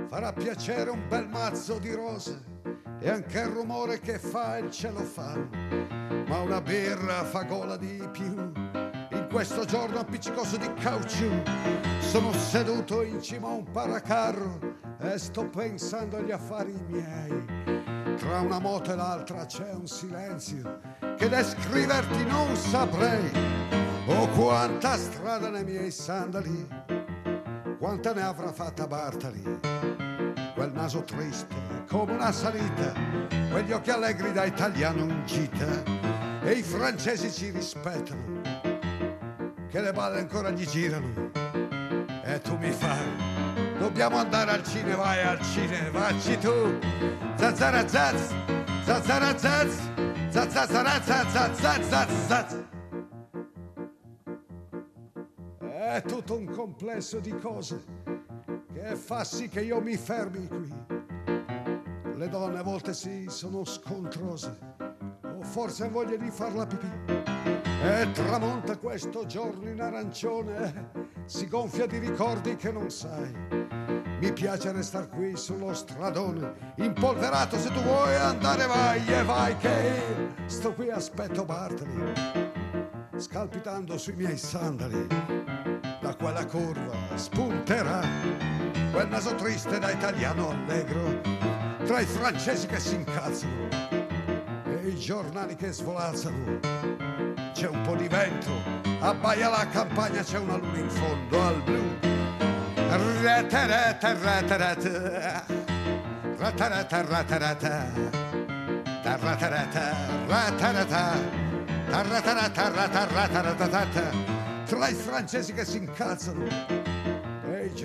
Farà 0.09 0.33
piacere 0.33 0.91
un 0.91 1.11
bel 1.11 1.27
mazzo 1.29 1.81
di 1.81 1.93
rose 1.93 2.54
e 3.05 3.11
anche 3.11 3.39
il 3.39 3.49
rumore 3.49 4.01
che 4.01 4.19
fa 4.19 4.57
il 4.57 4.71
ma 6.27 6.39
una 6.39 6.63
birra 6.63 7.23
fa 7.25 7.43
gola 7.43 7.77
di 7.77 8.03
più. 8.11 8.51
In 9.11 9.27
questo 9.31 9.67
giorno 9.67 9.99
appiccicoso 9.99 10.57
di 10.57 10.73
caucciù 10.73 11.29
sono 12.01 12.33
seduto 12.33 13.03
in 13.03 13.21
cima 13.21 13.49
a 13.49 13.53
un 13.53 13.71
paracarro 13.71 14.59
e 15.01 15.19
sto 15.19 15.47
pensando 15.51 16.17
agli 16.17 16.31
affari 16.31 16.73
miei. 16.89 18.17
Tra 18.17 18.41
una 18.41 18.59
moto 18.59 18.93
e 18.93 18.97
l'altra 18.97 19.45
c'è 19.45 19.71
un 19.75 19.87
silenzio 19.87 20.81
che 21.19 21.29
descriverti 21.29 22.25
non 22.25 22.57
saprei. 22.57 23.31
Oh, 24.07 24.29
quanta 24.29 24.97
strada 24.97 25.51
nei 25.51 25.65
miei 25.65 25.91
sandali, 25.91 26.67
quanta 27.79 28.15
ne 28.15 28.23
avrà 28.23 28.51
fatta 28.51 28.87
Bartali. 28.87 29.61
Quel 30.55 30.73
naso 30.73 31.03
triste 31.03 31.74
come 31.89 32.13
una 32.13 32.33
salita, 32.33 32.93
quegli 33.51 33.73
occhi 33.73 33.91
allegri 33.91 34.33
da 34.33 34.45
italiano 34.45 35.03
in 35.03 35.23
gita 35.25 35.83
e 36.43 36.53
i 36.53 36.63
francesi 36.63 37.31
ci 37.31 37.51
rispettano, 37.51 38.41
che 39.69 39.81
le 39.81 39.93
balle 39.93 40.21
ancora 40.21 40.51
gli 40.51 40.67
girano 40.67 41.31
e 42.25 42.41
tu 42.41 42.57
mi 42.57 42.71
fai, 42.71 43.77
dobbiamo 43.79 44.17
andare 44.17 44.51
al 44.53 44.65
cinema, 44.65 44.97
vai 44.97 45.23
al 45.23 45.41
cinema, 45.43 45.99
vacci 45.99 46.39
tu, 46.39 46.79
zazzara 47.37 47.87
zazz, 47.87 48.31
zazzara 48.83 49.39
zazz. 49.39 49.77
È 55.61 56.03
tutto 56.03 56.37
un 56.37 56.47
complesso 56.47 57.21
di 57.21 57.37
cose 57.39 57.85
che 58.73 58.97
fa 58.97 59.23
sì 59.23 59.49
che 59.49 59.61
io 59.61 59.81
mi 59.81 59.97
fermi 59.97 60.49
qui. 60.49 60.94
Le 62.25 62.31
donne 62.31 62.59
a 62.59 62.63
volte 62.63 62.95
sì 62.95 63.27
sono 63.29 63.67
scontrose 63.67 64.57
forse 65.45 65.89
voglia 65.89 66.17
di 66.17 66.31
farla 66.31 66.67
pipì. 66.67 66.91
E 67.83 68.11
tramonta 68.13 68.79
questo 68.79 69.27
giorno 69.27 69.69
in 69.69 69.81
arancione, 69.81 70.91
si 71.27 71.47
gonfia 71.49 71.87
di 71.87 71.99
ricordi 71.99 72.57
che 72.57 72.73
non 72.73 72.91
sai. 72.91 73.31
Mi 74.21 74.33
piace 74.33 74.73
restare 74.73 75.09
qui 75.09 75.37
sullo 75.37 75.75
stradone, 75.75 76.73
impolverato 76.77 77.59
se 77.59 77.71
tu 77.71 77.81
vuoi 77.83 78.15
andare 78.15 78.67
vai 78.67 79.07
e 79.07 79.23
vai 79.23 79.55
che 79.59 80.33
sto 80.47 80.73
qui 80.73 80.91
aspetto 80.91 81.45
Bartoli, 81.45 82.11
scalpitando 83.19 83.99
sui 83.99 84.15
miei 84.15 84.39
sandali. 84.39 85.07
Da 86.01 86.15
quella 86.17 86.47
curva 86.47 87.17
spunterà 87.17 88.01
quel 88.93 89.09
naso 89.09 89.35
triste 89.35 89.79
da 89.79 89.91
italiano 89.91 90.51
allegro, 90.51 91.21
tra 91.85 92.01
i 92.01 92.07
francesi 92.07 92.67
che 92.67 92.81
si 92.81 92.95
incazzano 92.95 93.95
i 94.87 94.97
giornali 94.97 95.57
che 95.57 95.73
svolazzano. 95.73 96.61
C'è 97.53 97.69
un 97.69 97.81
po' 97.83 97.97
di 97.97 98.09
vento, 98.09 98.53
abbaia 99.01 99.49
la 99.49 99.67
campagna, 99.69 100.23
c'è 100.23 100.39
una 100.39 100.57
luna 100.57 100.79
in 100.79 100.91
fondo 100.91 101.43
al 101.43 101.63
blu. 101.63 101.99
Rete, 103.23 103.67
rete, 103.67 104.15
rete, 104.15 104.57
rete. 104.57 105.43
Rete, 106.37 106.69
rete, 106.69 107.03
rete. 107.03 107.43
Rete, 109.03 109.49
rete, 113.45 113.69
rete. 113.69 114.13
Tra 114.67 114.89
i 114.89 114.95
francesi 114.95 115.53
che 115.53 115.65
si 115.65 115.77
incazzano 115.79 116.45
e 116.45 116.84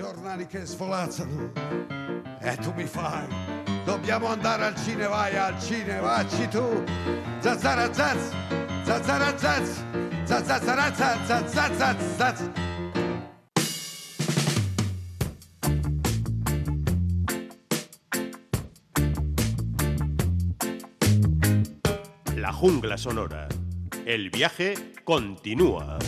giornali 0.00 0.46
che 0.46 0.64
svolazzano. 0.64 1.52
E 2.40 2.56
tu 2.56 2.72
mi 2.74 2.86
fai 2.86 3.28
Dobbiamo 3.84 4.28
andare 4.28 4.64
al 4.64 4.74
cinema, 4.74 5.08
vai 5.08 5.36
al 5.36 5.60
cinema, 5.60 6.00
vacci 6.00 6.48
tu. 6.48 6.84
Zazzara 7.40 7.92
zazz, 7.92 8.32
zazzara 8.82 9.36
zazz, 9.36 9.80
zazzara 10.24 10.94
zazz, 10.94 11.52
zazz, 11.52 12.16
zazz, 12.16 12.40
La 22.36 22.52
jungla 22.52 22.96
sonora. 22.96 23.46
El 24.06 24.30
viaje 24.30 24.74
continúa. 25.04 25.98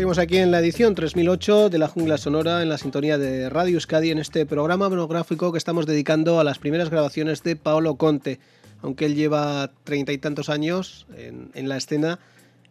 Seguimos 0.00 0.16
aquí 0.16 0.38
en 0.38 0.50
la 0.50 0.60
edición 0.60 0.94
3008 0.94 1.68
de 1.68 1.76
la 1.76 1.86
Jungla 1.86 2.16
Sonora 2.16 2.62
en 2.62 2.70
la 2.70 2.78
sintonía 2.78 3.18
de 3.18 3.50
Radio 3.50 3.74
Euskadi 3.74 4.10
en 4.10 4.18
este 4.18 4.46
programa 4.46 4.88
monográfico 4.88 5.52
que 5.52 5.58
estamos 5.58 5.84
dedicando 5.84 6.40
a 6.40 6.44
las 6.44 6.58
primeras 6.58 6.88
grabaciones 6.88 7.42
de 7.42 7.54
Paolo 7.54 7.96
Conte. 7.96 8.40
Aunque 8.80 9.04
él 9.04 9.14
lleva 9.14 9.72
treinta 9.84 10.12
y 10.12 10.16
tantos 10.16 10.48
años 10.48 11.06
en, 11.14 11.68
la 11.68 11.76
escena, 11.76 12.18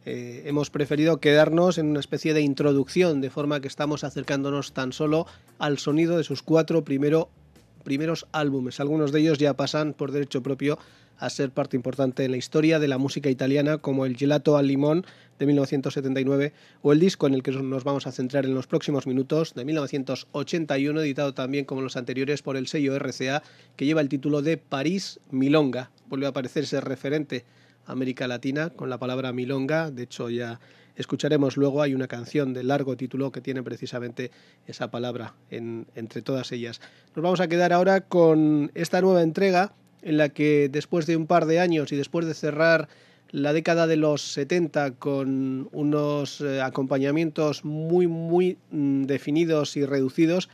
eh, 0.08 0.42
hemos 0.48 0.72
preferido 0.72 1.20
quedarnos 1.20 1.78
en 1.78 1.86
una 1.92 2.00
especie 2.00 2.34
de 2.34 2.42
introducción, 2.42 3.22
de 3.22 3.30
forma 3.30 3.60
que 3.60 3.68
estamos 3.68 4.04
acercándonos 4.04 4.74
tan 4.74 4.92
solo 4.92 5.28
al 5.60 5.78
sonido 5.78 6.18
de 6.18 6.24
sus 6.24 6.42
cuatro 6.42 6.84
primero, 6.84 7.30
primeros 7.84 8.26
álbumes. 8.32 8.80
Algunos 8.80 9.12
de 9.12 9.20
ellos 9.20 9.38
ya 9.38 9.54
pasan 9.54 9.94
por 9.94 10.12
derecho 10.12 10.42
propio 10.42 10.80
a 11.20 11.30
ser 11.30 11.52
parte 11.52 11.76
importante 11.76 12.24
en 12.24 12.32
la 12.32 12.38
historia 12.38 12.80
de 12.80 12.88
la 12.88 12.98
música 12.98 13.30
italiana, 13.30 13.78
como 13.78 14.06
el 14.06 14.16
Gelato 14.16 14.58
al 14.58 14.68
Limón 14.68 15.06
de 15.38 15.46
1979 15.46 16.54
o 16.82 16.94
el 16.94 17.00
disco 17.00 17.28
en 17.28 17.34
el 17.34 17.44
que 17.44 17.52
nos 17.52 17.84
vamos 17.84 18.08
a 18.08 18.12
centrar 18.12 18.46
en 18.46 18.56
los 18.56 18.68
próximos 18.68 19.06
minutos 19.06 19.54
de 19.54 19.66
1981, 19.66 21.02
editado 21.02 21.34
también 21.34 21.66
como 21.66 21.82
los 21.82 21.98
anteriores 21.98 22.42
por 22.42 22.58
el 22.58 22.68
sello 22.68 22.98
RCA, 22.98 23.44
que 23.76 23.86
lleva 23.86 24.02
el 24.02 24.10
título 24.10 24.42
de 24.42 24.58
París 24.58 25.20
Milonga. 25.30 25.92
Vuelve 26.08 26.26
a 26.26 26.30
aparecer 26.30 26.64
ese 26.64 26.82
referente 26.82 27.46
a 27.86 27.92
América 27.92 28.28
Latina 28.28 28.70
con 28.70 28.90
la 28.90 28.98
palabra 28.98 29.34
milonga, 29.34 29.92
de 29.92 30.04
hecho 30.04 30.30
ya 30.30 30.60
escucharemos 30.96 31.56
luego, 31.56 31.82
hay 31.82 31.96
una 31.96 32.08
canción 32.08 32.54
de 32.54 32.64
largo 32.64 32.98
título 32.98 33.32
que 33.32 33.40
tiene 33.40 33.64
precisamente 33.64 34.32
esa 34.68 34.92
palabra 34.92 35.36
entre 35.50 36.22
todas 36.22 36.52
ellas. 36.52 36.82
Nos 37.16 37.24
vamos 37.24 37.40
a 37.40 37.48
quedar 37.48 37.72
ahora 37.72 38.02
con 38.02 38.72
esta 38.74 39.00
nueva 39.00 39.22
entrega 39.24 39.74
en 40.02 40.18
la 40.18 40.30
que 40.30 40.70
después 40.70 41.06
de 41.06 41.18
un 41.18 41.28
par 41.28 41.46
de 41.46 41.60
años 41.60 41.92
y 41.92 41.96
después 41.96 42.26
de 42.26 42.34
cerrar 42.34 42.88
la 43.32 43.54
década 43.54 43.88
de 43.88 43.96
los 43.96 44.22
70 44.22 44.92
con 44.92 45.70
unos 45.72 46.42
eh, 46.42 46.62
acompañamientos 46.62 47.64
muy 47.64 48.08
muy 48.08 48.58
mm, 48.72 49.04
definidos 49.04 49.78
y 49.78 49.86
reducidos, 49.86 50.50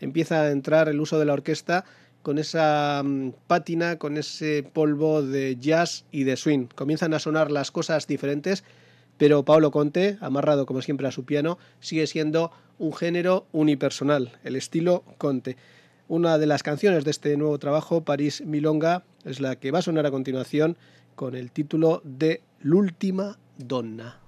empieza 0.00 0.42
a 0.42 0.50
entrar 0.50 0.88
el 0.88 1.00
uso 1.00 1.18
de 1.18 1.24
la 1.24 1.32
orquesta 1.32 1.84
con 2.22 2.38
esa 2.38 3.02
mm, 3.04 3.32
pátina, 3.46 3.96
con 3.96 4.16
ese 4.16 4.62
polvo 4.62 5.22
de 5.22 5.56
jazz 5.56 6.04
y 6.12 6.24
de 6.24 6.36
swing. 6.36 6.66
Comienzan 6.74 7.14
a 7.14 7.18
sonar 7.18 7.50
las 7.50 7.70
cosas 7.70 8.06
diferentes, 8.06 8.64
pero 9.18 9.44
Paolo 9.44 9.70
Conte, 9.70 10.16
amarrado 10.20 10.66
como 10.66 10.82
siempre 10.82 11.08
a 11.08 11.12
su 11.12 11.24
piano, 11.24 11.58
sigue 11.80 12.06
siendo 12.06 12.52
un 12.78 12.92
género 12.92 13.46
unipersonal, 13.52 14.32
el 14.44 14.56
estilo 14.56 15.04
Conte. 15.18 15.56
Una 16.10 16.38
de 16.38 16.46
las 16.46 16.64
canciones 16.64 17.04
de 17.04 17.12
este 17.12 17.36
nuevo 17.36 17.56
trabajo, 17.60 18.00
París 18.00 18.42
Milonga, 18.44 19.04
es 19.24 19.38
la 19.38 19.54
que 19.54 19.70
va 19.70 19.78
a 19.78 19.82
sonar 19.82 20.06
a 20.06 20.10
continuación 20.10 20.76
con 21.14 21.36
el 21.36 21.52
título 21.52 22.02
de 22.02 22.42
L'ultima 22.62 23.38
donna. 23.56 24.18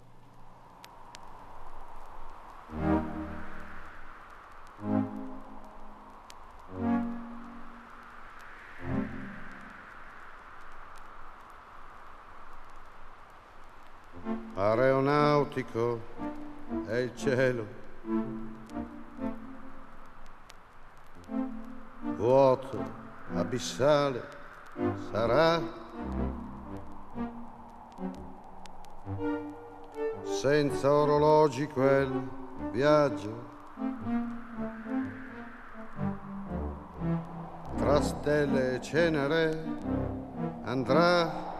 Aeronautico 14.55 15.99
è 16.89 17.11
cielo, 17.16 17.66
vuoto, 22.22 22.78
abissale 23.34 24.22
sarà 25.10 25.60
senza 30.22 30.92
orologi 30.92 31.66
quel 31.66 32.28
viaggio. 32.70 33.50
Tra 37.76 38.00
stelle 38.00 38.74
e 38.74 38.80
cenere 38.80 39.64
andrà. 40.62 41.50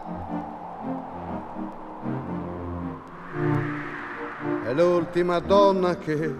È 4.63 4.73
l'ultima 4.73 5.39
donna 5.39 5.97
che 5.97 6.33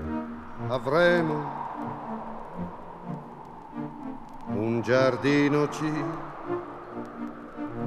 avremo. 0.70 1.63
Un 4.64 4.80
giardino 4.80 5.68
ci 5.68 5.92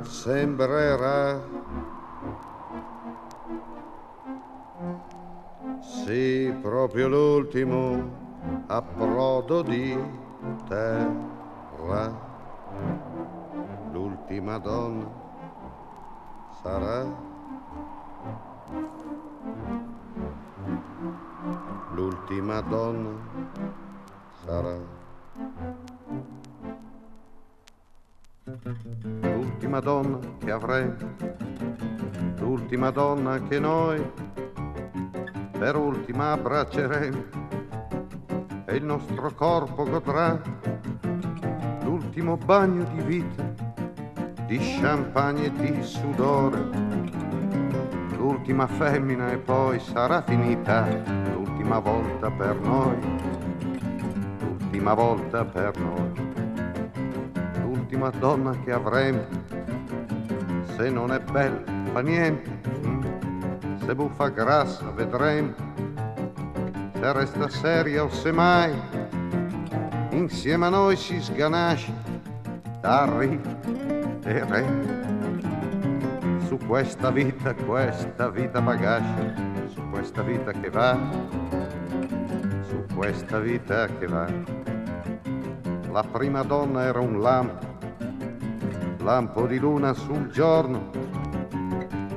sembrerà 0.02 1.40
Sì, 5.80 6.54
proprio 6.60 7.08
l'ultimo 7.08 8.64
approdo 8.66 9.62
di 9.62 9.98
terra. 10.68 12.14
L'ultima 13.90 14.58
donna 14.58 15.10
sarà. 16.60 17.06
L'ultima 21.94 22.60
donna 22.60 23.16
sarà. 24.44 24.78
L'ultima 29.22 29.80
donna 29.80 30.20
che 30.38 30.52
avremo, 30.52 30.94
l'ultima 32.38 32.90
donna 32.90 33.42
che 33.42 33.58
noi 33.58 34.00
per 35.50 35.74
ultima 35.74 36.30
abbracceremo 36.30 37.24
e 38.66 38.76
il 38.76 38.84
nostro 38.84 39.32
corpo 39.34 39.82
godrà 39.82 40.40
l'ultimo 41.82 42.36
bagno 42.36 42.84
di 42.94 43.02
vita, 43.02 43.42
di 44.46 44.58
champagne 44.80 45.46
e 45.46 45.52
di 45.52 45.82
sudore. 45.82 46.68
L'ultima 48.16 48.68
femmina 48.68 49.32
e 49.32 49.38
poi 49.38 49.80
sarà 49.80 50.22
finita 50.22 50.86
l'ultima 51.32 51.80
volta 51.80 52.30
per 52.30 52.60
noi, 52.60 52.96
l'ultima 54.38 54.94
volta 54.94 55.44
per 55.44 55.76
noi, 55.80 56.35
l'ultima 57.86 58.10
donna 58.10 58.50
che 58.64 58.72
avremo. 58.72 59.24
Se 60.74 60.90
non 60.90 61.12
è 61.12 61.20
bella 61.20 61.62
fa 61.92 62.00
niente, 62.00 62.50
se 63.84 63.94
buffa 63.94 64.28
grassa 64.28 64.90
vedremo 64.90 65.54
se 66.92 67.12
resta 67.12 67.48
seria 67.48 68.02
o 68.02 68.10
se 68.10 68.32
mai 68.32 68.74
insieme 70.10 70.66
a 70.66 70.70
noi 70.70 70.96
si 70.96 71.20
sganascia 71.20 71.92
da 72.80 73.08
ridere 73.18 74.64
su 76.48 76.58
questa 76.66 77.12
vita, 77.12 77.54
questa 77.54 78.28
vita 78.30 78.60
bagascia, 78.60 79.32
su 79.68 79.80
questa 79.90 80.22
vita 80.22 80.50
che 80.50 80.70
va, 80.70 80.98
su 82.66 82.84
questa 82.94 83.38
vita 83.38 83.86
che 83.86 84.06
va. 84.06 84.26
La 85.92 86.02
prima 86.02 86.42
donna 86.42 86.82
era 86.82 87.00
un 87.00 87.20
lampo, 87.20 87.65
lampo 89.06 89.46
di 89.46 89.56
luna 89.56 89.94
sul 89.94 90.30
giorno 90.30 90.90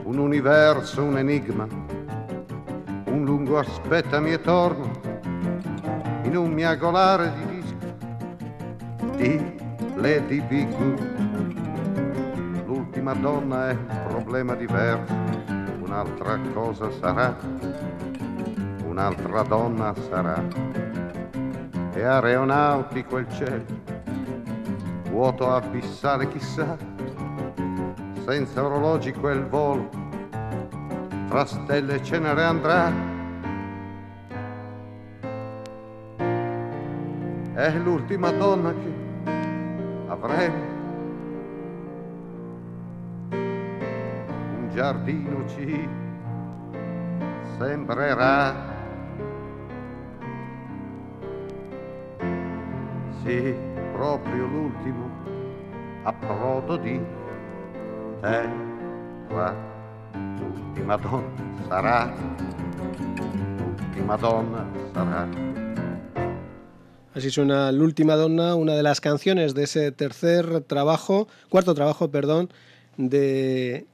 un 0.06 0.18
universo, 0.18 1.04
un 1.04 1.20
enigma, 1.20 1.68
un 3.06 3.24
lungo 3.24 3.60
aspettami 3.60 4.32
e 4.32 4.42
torno, 4.42 4.90
in 6.24 6.36
un 6.36 6.52
miagolare 6.52 7.32
di 7.36 7.62
disco 7.62 7.76
di 9.18 9.58
Lady 9.98 10.42
Big 10.42 10.76
L'ultima 12.66 13.14
donna 13.14 13.70
è 13.70 13.74
un 13.74 14.06
problema 14.08 14.56
diverso, 14.56 15.14
un'altra 15.82 16.40
cosa 16.56 16.90
sarà, 16.90 17.38
un'altra 18.84 19.44
donna 19.44 19.94
sarà. 20.10 20.44
È 21.92 22.02
aeronautico 22.02 23.18
il 23.18 23.28
cielo, 23.30 23.89
vuoto 25.20 25.52
abissale 25.52 26.30
chissà, 26.30 26.78
senza 28.24 28.64
orologi 28.64 29.12
quel 29.12 29.46
volo 29.48 29.90
tra 31.28 31.44
stelle 31.44 31.96
e 31.96 32.04
cenere 32.04 32.42
andrà. 32.42 32.90
È 37.54 37.70
l'ultima 37.80 38.32
donna 38.32 38.74
che 38.74 38.94
avremo. 40.08 40.64
Un 43.32 44.70
giardino 44.72 45.46
ci 45.50 45.86
sembrerà. 47.58 48.68
Sì, 53.22 53.69
proprio 54.00 54.48
l'ultimo 54.48 55.10
approdo 56.04 56.78
di 56.78 56.98
terra 58.22 59.54
l'ultima 60.40 60.96
donna 60.96 61.68
sarà, 61.68 62.14
l'ultima 63.76 64.16
donna 64.16 64.66
sarà. 64.94 65.28
Así 67.14 67.30
suena 67.30 67.72
L'Última 67.74 68.16
Donna, 68.16 68.56
una 68.56 68.76
de 68.76 68.84
las 68.84 69.02
canciones 69.02 69.54
de 69.54 69.64
ese 69.64 69.92
tercer 69.92 70.62
trabajo, 70.62 71.28
cuarto 71.50 71.74
trabajo, 71.74 72.10
perdón, 72.10 72.50
de 72.96 73.86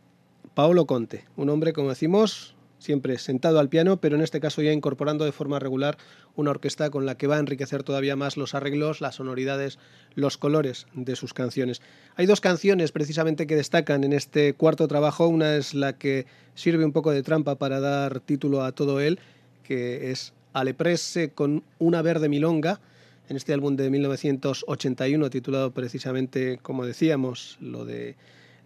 Paolo 0.54 0.86
Conte, 0.86 1.26
un 1.36 1.50
hombre, 1.50 1.74
como 1.74 1.90
decimos, 1.90 2.55
siempre 2.86 3.18
sentado 3.18 3.60
al 3.60 3.68
piano, 3.68 3.98
pero 3.98 4.16
en 4.16 4.22
este 4.22 4.40
caso 4.40 4.62
ya 4.62 4.72
incorporando 4.72 5.26
de 5.26 5.32
forma 5.32 5.60
regular 5.60 5.98
una 6.36 6.52
orquesta 6.52 6.90
con 6.90 7.06
la 7.06 7.18
que 7.18 7.28
va 7.28 7.36
a 7.36 7.40
enriquecer 7.40 7.84
todavía 7.84 8.16
más 8.16 8.38
los 8.38 8.56
arreglos, 8.56 9.02
las 9.02 9.16
sonoridades, 9.16 9.78
los 10.14 10.38
colores 10.38 10.88
de 10.94 11.16
sus 11.16 11.34
canciones. 11.34 11.82
Hay 12.16 12.26
dos 12.26 12.40
canciones 12.40 12.92
precisamente 12.92 13.48
que 13.48 13.56
destacan 13.56 14.04
en 14.04 14.14
este 14.14 14.54
cuarto 14.54 14.88
trabajo. 14.88 15.28
Una 15.28 15.56
es 15.56 15.74
la 15.74 15.94
que 15.94 16.26
sirve 16.54 16.86
un 16.86 16.94
poco 16.94 17.12
de 17.12 17.24
trampa 17.24 17.56
para 17.56 17.80
dar 17.80 18.22
título 18.22 18.64
a 18.64 18.72
todo 18.72 19.02
él, 19.02 19.20
que 19.64 20.12
es 20.12 20.34
Aleprese 20.54 21.32
con 21.32 21.64
una 21.80 22.02
verde 22.02 22.30
milonga, 22.30 22.80
en 23.28 23.38
este 23.38 23.54
álbum 23.54 23.76
de 23.76 23.90
1981 23.90 25.30
titulado 25.30 25.72
precisamente, 25.72 26.60
como 26.62 26.86
decíamos, 26.86 27.58
lo 27.60 27.84
de 27.84 28.16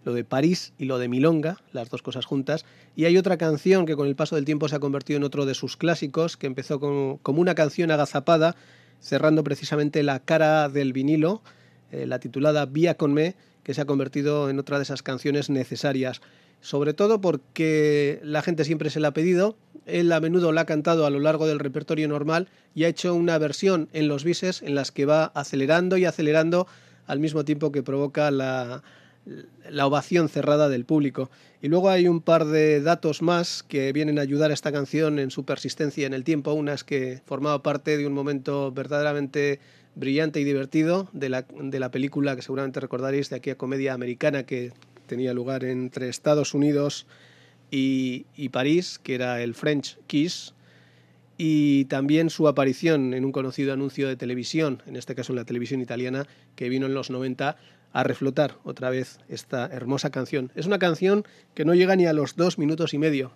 lo 0.04 0.14
de 0.14 0.24
París 0.24 0.72
y 0.78 0.86
lo 0.86 0.98
de 0.98 1.08
Milonga, 1.08 1.58
las 1.72 1.90
dos 1.90 2.02
cosas 2.02 2.24
juntas. 2.24 2.64
Y 2.96 3.04
hay 3.04 3.16
otra 3.16 3.36
canción 3.36 3.86
que 3.86 3.96
con 3.96 4.06
el 4.06 4.16
paso 4.16 4.36
del 4.36 4.44
tiempo 4.44 4.68
se 4.68 4.76
ha 4.76 4.80
convertido 4.80 5.18
en 5.18 5.24
otro 5.24 5.46
de 5.46 5.54
sus 5.54 5.76
clásicos, 5.76 6.36
que 6.36 6.46
empezó 6.46 6.80
como, 6.80 7.20
una 7.24 7.54
canción 7.54 7.90
agazapada, 7.90 8.56
cerrando 9.00 9.44
precisamente 9.44 10.02
la 10.02 10.20
cara 10.20 10.68
del 10.68 10.92
vinilo, 10.92 11.42
eh, 11.92 12.06
la 12.06 12.18
titulada 12.18 12.66
Vía 12.66 12.96
con 12.96 13.12
me, 13.12 13.34
que 13.62 13.74
se 13.74 13.80
ha 13.80 13.86
convertido 13.86 14.50
en 14.50 14.58
otra 14.58 14.78
de 14.78 14.84
esas 14.84 15.02
canciones 15.02 15.50
necesarias. 15.50 16.20
Sobre 16.60 16.92
todo 16.92 17.20
porque 17.20 18.20
la 18.22 18.42
gente 18.42 18.64
siempre 18.64 18.90
se 18.90 19.00
la 19.00 19.08
ha 19.08 19.12
pedido, 19.14 19.56
él 19.86 20.12
a 20.12 20.20
menudo 20.20 20.52
la 20.52 20.62
ha 20.62 20.66
cantado 20.66 21.06
a 21.06 21.10
lo 21.10 21.18
largo 21.18 21.46
del 21.46 21.58
repertorio 21.58 22.06
normal 22.06 22.48
y 22.74 22.84
ha 22.84 22.88
hecho 22.88 23.14
una 23.14 23.38
versión 23.38 23.88
en 23.92 24.08
los 24.08 24.24
bises 24.24 24.62
en 24.62 24.74
las 24.74 24.92
que 24.92 25.06
va 25.06 25.24
acelerando 25.34 25.96
y 25.96 26.04
acelerando 26.04 26.66
al 27.06 27.18
mismo 27.18 27.46
tiempo 27.46 27.72
que 27.72 27.82
provoca 27.82 28.30
la, 28.30 28.82
la 29.68 29.86
ovación 29.86 30.28
cerrada 30.28 30.68
del 30.68 30.84
público. 30.84 31.30
Y 31.62 31.68
luego 31.68 31.90
hay 31.90 32.08
un 32.08 32.20
par 32.20 32.46
de 32.46 32.80
datos 32.80 33.22
más 33.22 33.62
que 33.62 33.92
vienen 33.92 34.18
a 34.18 34.22
ayudar 34.22 34.50
a 34.50 34.54
esta 34.54 34.72
canción 34.72 35.18
en 35.18 35.30
su 35.30 35.44
persistencia 35.44 36.06
en 36.06 36.14
el 36.14 36.24
tiempo. 36.24 36.52
Una 36.52 36.74
es 36.74 36.84
que 36.84 37.22
formaba 37.26 37.62
parte 37.62 37.96
de 37.96 38.06
un 38.06 38.12
momento 38.12 38.72
verdaderamente 38.72 39.60
brillante 39.94 40.40
y 40.40 40.44
divertido 40.44 41.08
de 41.12 41.28
la, 41.28 41.42
de 41.42 41.80
la 41.80 41.90
película 41.90 42.36
que 42.36 42.42
seguramente 42.42 42.80
recordaréis 42.80 43.30
de 43.30 43.36
aquella 43.36 43.58
comedia 43.58 43.92
americana 43.92 44.44
que 44.44 44.72
tenía 45.06 45.34
lugar 45.34 45.64
entre 45.64 46.08
Estados 46.08 46.54
Unidos 46.54 47.06
y, 47.70 48.26
y 48.36 48.48
París, 48.50 48.98
que 49.02 49.14
era 49.14 49.42
el 49.42 49.54
French 49.54 49.98
Kiss, 50.06 50.54
y 51.36 51.86
también 51.86 52.30
su 52.30 52.46
aparición 52.48 53.14
en 53.14 53.24
un 53.24 53.32
conocido 53.32 53.72
anuncio 53.72 54.06
de 54.06 54.16
televisión, 54.16 54.82
en 54.86 54.96
este 54.96 55.14
caso 55.14 55.32
en 55.32 55.36
la 55.36 55.44
televisión 55.44 55.80
italiana, 55.80 56.26
que 56.54 56.68
vino 56.68 56.86
en 56.86 56.94
los 56.94 57.10
90 57.10 57.56
a 57.92 58.02
reflotar 58.02 58.56
otra 58.64 58.90
vez 58.90 59.18
esta 59.28 59.66
hermosa 59.66 60.10
canción. 60.10 60.52
Es 60.54 60.66
una 60.66 60.78
canción 60.78 61.24
que 61.54 61.64
no 61.64 61.74
llega 61.74 61.96
ni 61.96 62.06
a 62.06 62.12
los 62.12 62.36
dos 62.36 62.58
minutos 62.58 62.94
y 62.94 62.98
medio, 62.98 63.32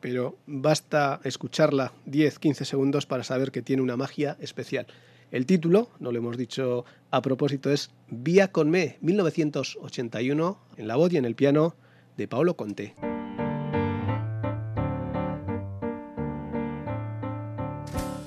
pero 0.00 0.36
basta 0.46 1.20
escucharla 1.24 1.92
10-15 2.06 2.64
segundos 2.64 3.06
para 3.06 3.24
saber 3.24 3.50
que 3.50 3.62
tiene 3.62 3.82
una 3.82 3.96
magia 3.96 4.36
especial. 4.40 4.86
El 5.30 5.44
título, 5.44 5.90
no 5.98 6.10
lo 6.10 6.18
hemos 6.18 6.38
dicho 6.38 6.86
a 7.10 7.20
propósito, 7.20 7.70
es 7.70 7.90
Vía 8.08 8.50
con 8.50 8.70
me, 8.70 8.96
1981, 9.02 10.58
en 10.78 10.88
la 10.88 10.96
voz 10.96 11.12
y 11.12 11.18
en 11.18 11.26
el 11.26 11.34
piano 11.34 11.74
de 12.16 12.28
Paolo 12.28 12.56
Conte. 12.56 12.94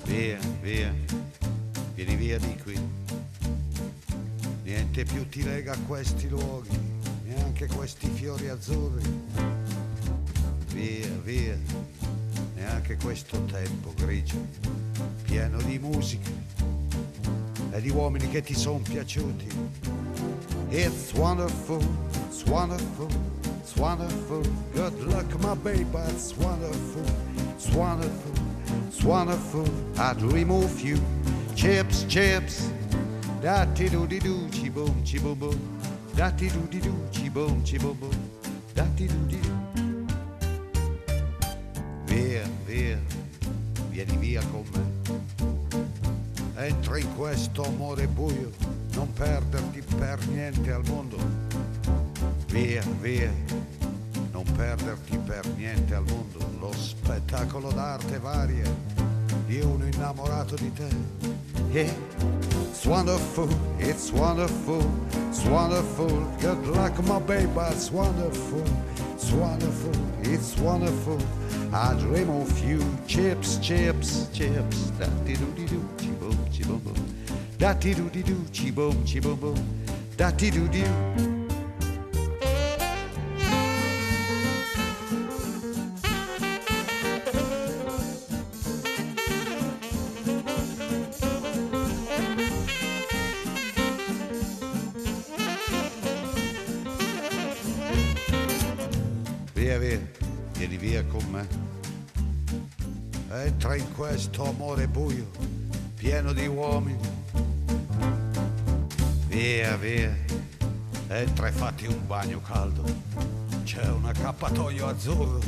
Via, 0.06 0.38
via, 0.62 0.92
vieni 1.96 2.16
via 2.16 2.38
di 2.38 2.54
qui. 2.62 2.76
Niente 4.94 5.10
più 5.10 5.26
ti 5.26 5.42
lega 5.42 5.72
a 5.72 5.78
questi 5.86 6.28
luoghi, 6.28 6.78
neanche 7.24 7.66
questi 7.66 8.10
fiori 8.10 8.50
azzurri. 8.50 9.02
Via, 10.66 11.08
via, 11.24 11.58
neanche 12.56 12.98
questo 13.02 13.42
tempo 13.46 13.94
grigio, 13.96 14.36
pieno 15.22 15.62
di 15.62 15.78
musica 15.78 16.28
e 17.70 17.80
di 17.80 17.88
uomini 17.88 18.28
che 18.28 18.42
ti 18.42 18.54
sono 18.54 18.80
piaciuti. 18.80 19.46
It's 20.68 21.14
wonderful, 21.14 21.82
it's 22.28 22.44
wonderful, 22.44 23.08
it's 23.62 23.74
wonderful. 23.76 24.42
Good 24.74 25.00
luck, 25.04 25.34
my 25.40 25.54
baby, 25.54 25.86
it's 26.10 26.34
wonderful, 26.36 27.02
it's 27.56 27.70
wonderful, 27.70 28.32
it's 28.88 29.02
wonderful. 29.02 29.66
I 29.96 30.12
dream 30.12 30.50
of 30.50 30.78
you. 30.82 31.00
Chips, 31.54 32.04
chips. 32.06 32.68
Da 33.42 33.66
ti 33.74 33.88
do 33.88 34.06
di 34.06 34.20
do, 34.20 34.48
chi 34.72 34.80
boom, 34.80 35.02
chi 35.02 35.18
boom 35.18 35.38
boom. 35.38 35.58
Da 36.14 36.30
ti 36.30 36.48
do 36.48 36.66
di 36.68 36.78
do, 36.78 36.94
chi 37.10 37.28
boom, 37.28 37.62
chi 37.62 37.76
boom 37.76 37.98
boom. 37.98 38.16
Da 38.72 38.84
ti 38.94 39.06
do 39.06 39.14
di 39.26 39.38
do. 39.40 39.50
Via, 42.04 42.42
via, 42.64 42.98
vieni 43.90 44.16
via 44.16 44.42
con 44.50 44.64
me. 44.72 44.90
Entra 46.54 46.98
in 46.98 47.14
questo 47.16 47.64
amore 47.64 48.06
buio, 48.06 48.50
non 48.94 49.12
perderti 49.12 49.82
per 49.96 50.26
niente 50.28 50.72
al 50.72 50.82
mondo. 50.86 51.18
Via, 52.48 52.82
via, 53.00 53.32
non 54.30 54.44
perderti 54.56 55.18
per 55.18 55.46
niente 55.56 55.94
al 55.94 56.04
mondo. 56.04 56.38
Lo 56.58 56.72
spettacolo 56.72 57.70
d'arte 57.72 58.18
varia 58.18 58.74
di 59.46 59.60
uno 59.60 59.86
innamorato 59.86 60.54
di 60.54 60.72
te. 60.72 60.88
Yeah, 61.72 62.41
it's 62.82 62.88
wonderful, 62.88 63.48
it's 63.78 64.10
wonderful, 64.10 64.82
it's 65.28 65.44
wonderful. 65.44 66.08
Good 66.40 66.66
luck, 66.66 67.00
my 67.04 67.20
baby, 67.20 67.48
it's 67.70 67.92
wonderful, 67.92 68.64
it's 69.14 69.30
wonderful, 69.30 69.92
it's 70.22 70.58
wonderful. 70.58 71.18
I 71.72 71.94
dream 72.00 72.28
of 72.30 72.58
you, 72.64 72.80
chips, 73.06 73.58
chips, 73.58 74.26
chips. 74.32 74.90
Da 74.98 75.06
di 75.24 75.34
do 75.34 75.46
di 75.54 75.64
do, 75.66 75.80
chi 75.96 76.08
boom, 76.18 76.36
chi 76.50 76.64
boom 76.64 76.80
boom. 76.80 77.14
Da 77.56 77.72
di 77.72 77.94
do 77.94 78.10
di 78.10 78.22
do, 78.24 78.44
chi 78.50 78.72
boom, 78.72 79.04
chi 79.04 79.20
boom 79.20 79.38
boom. 79.38 79.64
Da 80.16 80.32
di 80.32 80.50
do 80.50 80.66
di 80.66 81.31
Via, 109.32 109.78
via, 109.78 110.14
entra 111.08 111.48
e 111.48 111.52
fatti 111.52 111.86
un 111.86 112.06
bagno 112.06 112.42
caldo. 112.42 112.84
C'è 113.64 113.88
un 113.88 114.04
accappatoio 114.04 114.86
azzurro, 114.88 115.40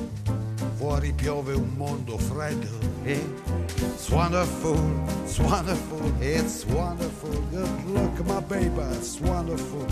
fuori 0.76 1.12
piove 1.12 1.52
un 1.52 1.68
mondo 1.76 2.16
freddo. 2.16 2.66
It's 3.04 4.08
wonderful, 4.08 4.78
it's 5.22 5.38
wonderful, 5.38 6.00
it's 6.18 6.64
wonderful. 6.64 7.28
Good 7.50 7.84
luck, 7.88 8.24
my 8.24 8.40
baby, 8.40 8.80
it's 8.96 9.20
wonderful. 9.20 9.84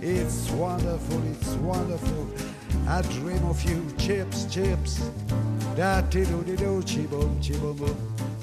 It's 0.00 0.50
wonderful, 0.50 1.22
it's 1.30 1.54
wonderful. 1.62 2.26
I 2.88 3.00
dream 3.02 3.44
of 3.44 3.62
you, 3.62 3.80
chips, 3.96 4.46
chips. 4.50 5.08
Da 5.76 6.02
ti 6.02 6.24
do 6.24 6.42
di 6.42 6.56
do, 6.56 6.82
chi 6.84 7.06
boom, 7.06 7.38
chi 7.38 7.56
boom 7.56 7.76
boom. 7.76 7.96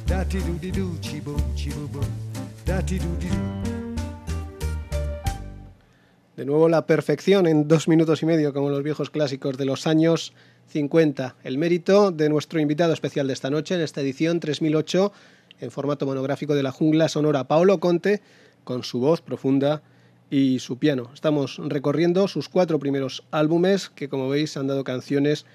Da 0.06 0.24
ti 0.24 0.40
do 0.40 0.54
di 0.54 0.72
do, 0.72 0.98
chi 1.02 1.20
boom, 1.20 1.44
chi 1.56 1.72
boom 1.72 1.88
boom. 1.88 2.10
Da 2.64 2.82
ti 2.82 2.98
do 2.98 3.14
di 3.18 3.28
do. 3.28 3.63
De 6.36 6.46
nuevo 6.46 6.68
la 6.68 6.88
perfección 6.88 7.46
en 7.46 7.68
dos 7.68 7.88
minutos 7.88 8.24
y 8.24 8.26
medio, 8.26 8.54
como 8.54 8.72
los 8.72 8.82
viejos 8.82 9.12
clásicos 9.12 9.56
de 9.56 9.66
los 9.66 9.86
años 9.86 10.34
50. 10.70 11.36
El 11.44 11.60
mérito 11.60 12.10
de 12.10 12.28
nuestro 12.28 12.60
invitado 12.60 12.92
especial 12.92 13.28
de 13.28 13.34
esta 13.34 13.52
noche, 13.52 13.76
en 13.76 13.82
esta 13.82 14.02
edición 14.02 14.40
3008, 14.40 15.14
en 15.60 15.70
formato 15.70 16.08
monográfico 16.08 16.56
de 16.56 16.64
la 16.64 16.72
jungla 16.72 17.08
sonora, 17.08 17.44
Paolo 17.44 17.80
Conte, 17.80 18.24
con 18.64 18.84
su 18.84 19.00
voz 19.00 19.22
profunda 19.22 19.84
y 20.32 20.58
su 20.58 20.80
piano. 20.80 21.12
Estamos 21.14 21.62
recorriendo 21.64 22.28
sus 22.28 22.50
cuatro 22.50 22.80
primeros 22.80 23.24
álbumes, 23.30 23.90
que 23.90 24.10
como 24.10 24.28
veis 24.28 24.58
han 24.58 24.66
dado 24.66 24.84
canciones 24.84 25.46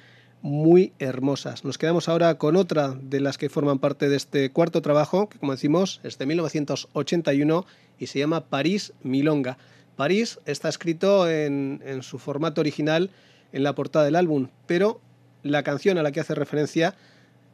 muy 0.43 0.93
hermosas. 1.01 1.65
Nos 1.65 1.77
quedamos 1.77 2.09
ahora 2.09 2.39
con 2.39 2.55
otra 2.55 2.97
de 3.03 3.19
las 3.19 3.37
que 3.37 3.49
forman 3.49 3.81
parte 3.81 4.09
de 4.09 4.15
este 4.15 4.53
cuarto 4.53 4.81
trabajo, 4.81 5.29
que 5.29 5.41
como 5.41 5.51
decimos 5.51 6.01
es 6.05 6.19
de 6.19 6.27
1981 6.27 7.67
y 7.99 8.07
se 8.07 8.21
llama 8.21 8.45
París 8.45 8.93
Milonga. 9.03 9.59
París 9.99 10.39
está 10.47 10.69
escrito 10.69 11.29
en, 11.29 11.81
su 12.03 12.21
formato 12.21 12.61
original 12.61 13.11
en 13.53 13.65
la 13.65 13.75
portada 13.75 14.05
del 14.05 14.15
álbum, 14.15 14.47
pero 14.69 15.01
la 15.43 15.65
canción 15.65 15.99
a 15.99 16.05
la 16.05 16.13
que 16.13 16.21
hace 16.21 16.37
referencia 16.37 16.95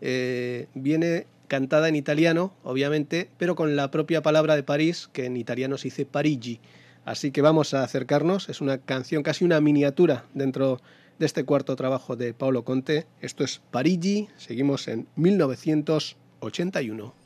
eh, 0.03 0.66
viene 0.74 1.26
cantada 1.49 1.88
en 1.88 1.97
italiano, 1.97 2.53
obviamente, 2.62 3.30
pero 3.38 3.55
con 3.55 3.76
la 3.76 3.90
propia 3.90 4.20
palabra 4.20 4.57
de 4.57 4.62
París, 4.62 5.09
que 5.11 5.24
en 5.24 5.38
italiano 5.38 5.78
se 5.78 5.84
dice 5.84 6.05
Parigi. 6.05 6.61
Así 7.07 7.30
que 7.30 7.40
vamos 7.40 7.72
a 7.72 7.82
acercarnos, 7.82 8.51
es 8.51 8.61
una 8.61 8.76
canción, 8.76 9.22
casi 9.22 9.47
una 9.47 9.62
miniatura 9.62 10.26
dentro 10.34 10.82
de 11.18 11.24
este 11.24 11.45
cuarto 11.45 11.76
trabajo 11.76 12.14
de 12.14 12.34
Paolo 12.34 12.62
Conte. 12.62 13.07
Esto 13.22 13.42
es 13.42 13.62
Parigi, 13.70 14.28
seguimos 14.36 14.86
en 14.88 15.07
1981. 15.16 17.24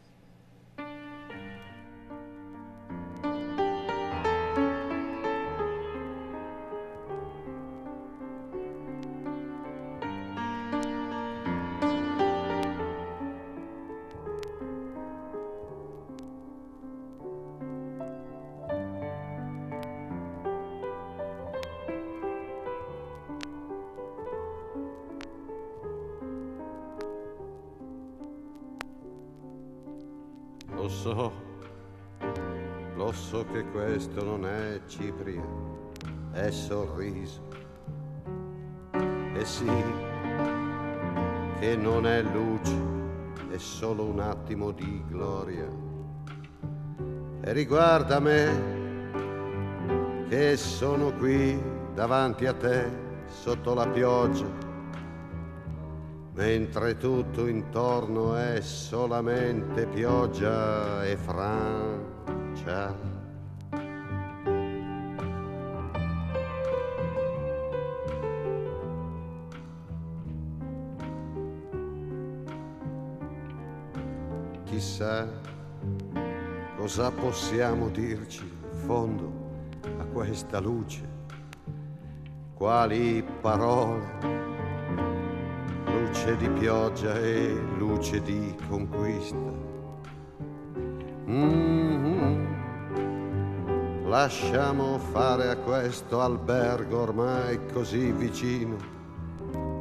So, 30.88 31.30
lo 32.96 33.12
so 33.12 33.44
che 33.52 33.62
questo 33.70 34.24
non 34.24 34.46
è 34.46 34.80
cipria, 34.86 35.44
è 36.32 36.50
sorriso. 36.50 37.46
E 39.34 39.44
sì, 39.44 39.70
che 41.60 41.76
non 41.76 42.06
è 42.06 42.22
luce, 42.22 42.74
è 43.50 43.58
solo 43.58 44.04
un 44.04 44.20
attimo 44.20 44.70
di 44.70 45.04
gloria. 45.06 45.68
E 47.42 47.52
riguarda 47.52 48.18
me, 48.18 50.26
che 50.26 50.56
sono 50.56 51.12
qui 51.12 51.62
davanti 51.92 52.46
a 52.46 52.54
te 52.54 52.90
sotto 53.26 53.74
la 53.74 53.86
pioggia, 53.86 54.46
mentre 56.38 56.96
tutto 56.96 57.48
intorno 57.48 58.36
è 58.36 58.60
solamente 58.60 59.86
pioggia 59.86 61.04
e 61.04 61.16
Francia. 61.16 62.94
Chissà 74.62 75.26
cosa 76.76 77.10
possiamo 77.10 77.88
dirci 77.88 78.44
in 78.44 78.78
fondo 78.86 79.32
a 79.98 80.04
questa 80.04 80.60
luce, 80.60 81.00
quali 82.54 83.24
parole, 83.40 84.57
luce 86.28 86.36
di 86.36 86.48
pioggia 86.50 87.14
e 87.14 87.58
luce 87.78 88.20
di 88.20 88.54
conquista. 88.68 89.36
Mm-hmm. 91.26 92.46
Lasciamo 94.08 94.98
fare 94.98 95.48
a 95.48 95.56
questo 95.56 96.20
albergo 96.20 97.00
ormai 97.00 97.58
così 97.72 98.12
vicino, 98.12 98.76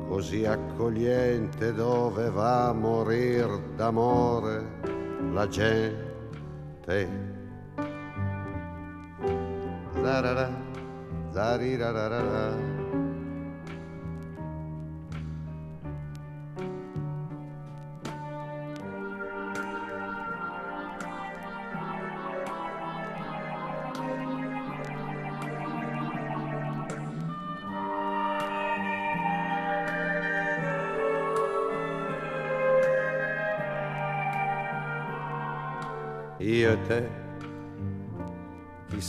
così 0.08 0.46
accogliente 0.46 1.74
dove 1.74 2.30
va 2.30 2.70
a 2.70 2.74
morir 2.74 3.60
d'amore 3.76 4.66
la 5.34 5.48
gente 5.48 7.10
zarara, 10.02 10.50
zarirarara. 11.32 12.67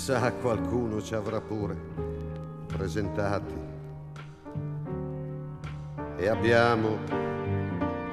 Chissà 0.09 0.33
qualcuno 0.33 1.03
ci 1.03 1.15
avrà 1.15 1.39
pure 1.39 1.77
presentati. 2.67 3.55
E 6.17 6.29
abbiamo 6.29 6.97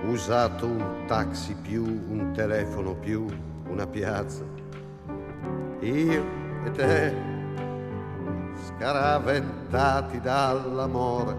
usato 0.05 0.65
un 0.65 1.05
taxi 1.07 1.55
più, 1.55 1.85
un 1.85 2.33
telefono 2.33 2.95
più, 2.95 3.25
una 3.69 3.87
piazza. 3.87 4.43
Io 5.79 6.23
e 6.65 6.71
te, 6.71 7.15
scaraventati 8.65 10.19
dall'amore 10.19 11.33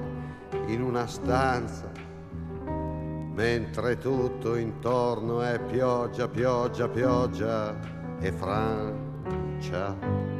in 0.69 0.81
una 0.81 1.07
stanza, 1.07 1.91
mentre 3.35 3.99
tutto 3.99 4.57
intorno 4.57 5.43
è 5.43 5.61
pioggia, 5.61 6.27
pioggia, 6.29 6.89
pioggia 6.89 7.77
e 8.21 8.33
Francia. 8.33 10.36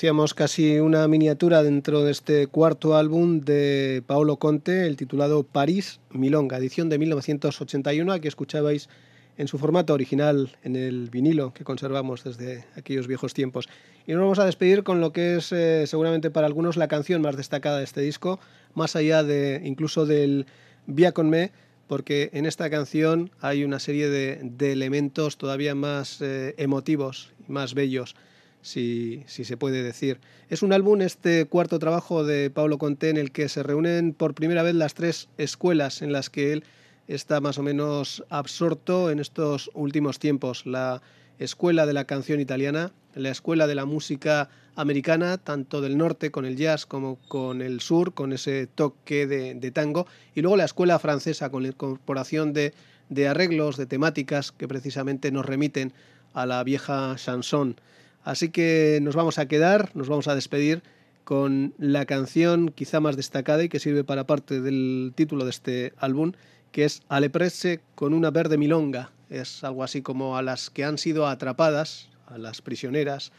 Decíamos, 0.00 0.32
casi 0.32 0.78
una 0.78 1.06
miniatura 1.08 1.62
dentro 1.62 2.02
de 2.04 2.12
este 2.12 2.46
cuarto 2.46 2.96
álbum 2.96 3.42
de 3.42 4.02
Paolo 4.06 4.38
Conte, 4.38 4.86
el 4.86 4.96
titulado 4.96 5.42
París 5.42 6.00
Milonga, 6.10 6.56
edición 6.56 6.88
de 6.88 6.98
1981, 6.98 8.18
que 8.22 8.28
escuchabais 8.28 8.88
en 9.36 9.46
su 9.46 9.58
formato 9.58 9.92
original 9.92 10.56
en 10.62 10.76
el 10.76 11.10
vinilo 11.10 11.52
que 11.52 11.64
conservamos 11.64 12.24
desde 12.24 12.64
aquellos 12.76 13.08
viejos 13.08 13.34
tiempos. 13.34 13.68
Y 14.06 14.12
nos 14.12 14.22
vamos 14.22 14.38
a 14.38 14.46
despedir 14.46 14.84
con 14.84 15.02
lo 15.02 15.12
que 15.12 15.36
es 15.36 15.52
eh, 15.52 15.86
seguramente 15.86 16.30
para 16.30 16.46
algunos 16.46 16.78
la 16.78 16.88
canción 16.88 17.20
más 17.20 17.36
destacada 17.36 17.76
de 17.76 17.84
este 17.84 18.00
disco, 18.00 18.40
más 18.72 18.96
allá 18.96 19.22
de 19.22 19.60
incluso 19.66 20.06
del 20.06 20.46
Via 20.86 21.12
con 21.12 21.28
me, 21.28 21.52
porque 21.88 22.30
en 22.32 22.46
esta 22.46 22.70
canción 22.70 23.32
hay 23.38 23.64
una 23.64 23.78
serie 23.78 24.08
de, 24.08 24.72
elementos 24.72 25.36
todavía 25.36 25.74
más 25.74 26.22
eh, 26.22 26.54
emotivos 26.56 27.34
y 27.46 27.52
más 27.52 27.74
bellos 27.74 28.16
si, 28.62 29.24
se 29.26 29.56
puede 29.56 29.82
decir. 29.82 30.20
Es 30.48 30.62
un 30.62 30.72
álbum, 30.72 31.00
este 31.00 31.46
cuarto 31.46 31.78
trabajo 31.78 32.24
de 32.24 32.50
Pablo 32.50 32.78
Conté, 32.78 33.10
en 33.10 33.16
el 33.16 33.32
que 33.32 33.48
se 33.48 33.62
reúnen 33.62 34.12
por 34.12 34.34
primera 34.34 34.62
vez 34.62 34.74
las 34.74 34.94
tres 34.94 35.28
escuelas 35.38 36.02
en 36.02 36.12
las 36.12 36.30
que 36.30 36.52
él 36.52 36.64
está 37.08 37.40
más 37.40 37.58
o 37.58 37.62
menos 37.62 38.24
absorto 38.28 39.10
en 39.10 39.18
estos 39.18 39.70
últimos 39.74 40.18
tiempos. 40.18 40.66
La 40.66 41.02
escuela 41.38 41.86
de 41.86 41.92
la 41.92 42.04
canción 42.04 42.40
italiana, 42.40 42.92
la 43.14 43.30
escuela 43.30 43.66
de 43.66 43.74
la 43.74 43.84
música 43.84 44.48
americana, 44.76 45.38
tanto 45.38 45.80
del 45.80 45.98
norte 45.98 46.30
con 46.30 46.44
el 46.44 46.56
jazz 46.56 46.86
como 46.86 47.16
con 47.28 47.62
el 47.62 47.80
sur, 47.80 48.14
con 48.14 48.32
ese 48.32 48.66
toque 48.66 49.26
de, 49.26 49.70
tango, 49.72 50.06
y 50.34 50.42
luego 50.42 50.56
la 50.56 50.64
escuela 50.64 50.98
francesa 50.98 51.50
con 51.50 51.62
la 51.62 51.68
incorporación 51.68 52.52
de, 52.52 52.72
de 53.08 53.28
arreglos, 53.28 53.76
de 53.76 53.86
temáticas 53.86 54.52
que 54.52 54.68
precisamente 54.68 55.32
nos 55.32 55.46
remiten 55.46 55.92
a 56.32 56.46
la 56.46 56.62
vieja 56.62 57.14
chanson. 57.16 57.76
Así 58.22 58.50
que 58.50 59.00
nos 59.02 59.16
vamos 59.16 59.38
a 59.38 59.46
quedar, 59.46 59.90
nos 59.94 60.08
vamos 60.08 60.28
a 60.28 60.34
despedir 60.34 60.82
con 61.24 61.74
la 61.78 62.06
canción 62.06 62.70
quizá 62.70 63.00
más 63.00 63.16
destacada 63.16 63.62
y 63.62 63.68
que 63.68 63.78
sirve 63.78 64.04
para 64.04 64.26
parte 64.26 64.60
del 64.60 65.12
título 65.14 65.44
de 65.44 65.50
este 65.50 65.92
álbum, 65.98 66.32
que 66.72 66.84
es 66.84 67.02
Aleprese 67.08 67.80
con 67.94 68.14
una 68.14 68.30
verde 68.30 68.58
milonga. 68.58 69.10
Es 69.28 69.64
algo 69.64 69.84
así 69.84 70.02
como 70.02 70.36
a 70.36 70.42
las 70.42 70.70
que 70.70 70.84
han 70.84 70.98
sido 70.98 71.26
atrapadas, 71.26 72.10
a 72.26 72.36
las 72.36 72.62
prisioneras, 72.62 73.32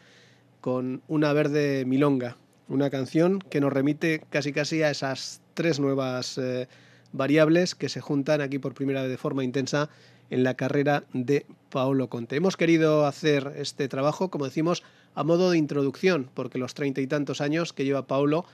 con 0.61 1.01
una 1.07 1.33
verde 1.33 1.85
milonga. 1.85 2.37
Una 2.69 2.89
canción 2.89 3.39
que 3.39 3.59
nos 3.59 3.73
remite 3.73 4.23
casi 4.29 4.53
casi 4.53 4.81
a 4.83 4.89
esas 4.89 5.41
tres 5.53 5.79
nuevas 5.79 6.37
eh, 6.37 6.67
variables 7.11 7.75
que 7.75 7.89
se 7.89 7.99
juntan 7.99 8.39
aquí 8.39 8.59
por 8.59 8.73
primera 8.73 9.01
vez 9.01 9.11
de 9.11 9.17
forma 9.17 9.43
intensa 9.43 9.89
en 10.31 10.43
la 10.43 10.55
carrera 10.55 11.03
de 11.13 11.45
Paolo 11.69 12.09
Conte. 12.09 12.37
Hemos 12.37 12.57
querido 12.57 13.05
hacer 13.05 13.53
este 13.57 13.87
trabajo, 13.87 14.31
como 14.31 14.45
decimos, 14.45 14.81
a 15.13 15.23
modo 15.23 15.51
de 15.51 15.59
introducción, 15.59 16.29
porque 16.33 16.57
los 16.57 16.73
treinta 16.73 17.01
y 17.01 17.07
tantos 17.07 17.41
años 17.41 17.73
que 17.73 17.85
lleva 17.85 18.07
Paolo 18.07 18.45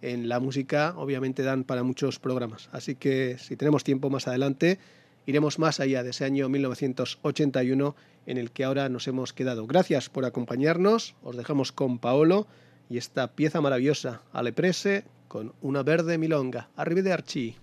en 0.00 0.28
la 0.28 0.40
música 0.40 0.94
obviamente 0.96 1.42
dan 1.42 1.64
para 1.64 1.82
muchos 1.82 2.18
programas. 2.18 2.68
Así 2.72 2.94
que 2.94 3.36
si 3.38 3.56
tenemos 3.56 3.84
tiempo 3.84 4.10
más 4.10 4.28
adelante, 4.28 4.78
iremos 5.26 5.58
más 5.58 5.80
allá 5.80 6.02
de 6.02 6.10
ese 6.10 6.24
año 6.24 6.48
1981 6.48 7.96
en 8.26 8.38
el 8.38 8.50
que 8.50 8.64
ahora 8.64 8.88
nos 8.88 9.08
hemos 9.08 9.32
quedado. 9.32 9.66
Gracias 9.66 10.08
por 10.08 10.24
acompañarnos, 10.24 11.16
os 11.22 11.36
dejamos 11.36 11.72
con 11.72 11.98
Paolo 11.98 12.46
y 12.88 12.98
esta 12.98 13.32
pieza 13.32 13.60
maravillosa, 13.60 14.22
Aleprese, 14.32 15.04
con 15.26 15.52
una 15.62 15.82
verde 15.82 16.16
milonga. 16.16 16.68
Arrivederci. 16.76 17.56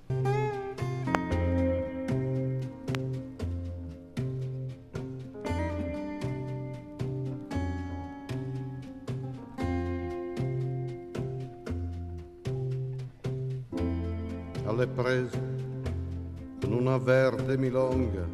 Prese 15.22 15.40
con 16.62 16.74
una 16.74 16.98
verde 16.98 17.58
milonga. 17.58 18.28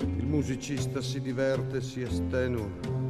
Il 0.00 0.26
musicista 0.26 1.00
si 1.00 1.20
diverte, 1.20 1.80
si 1.80 2.02
estenua. 2.02 3.00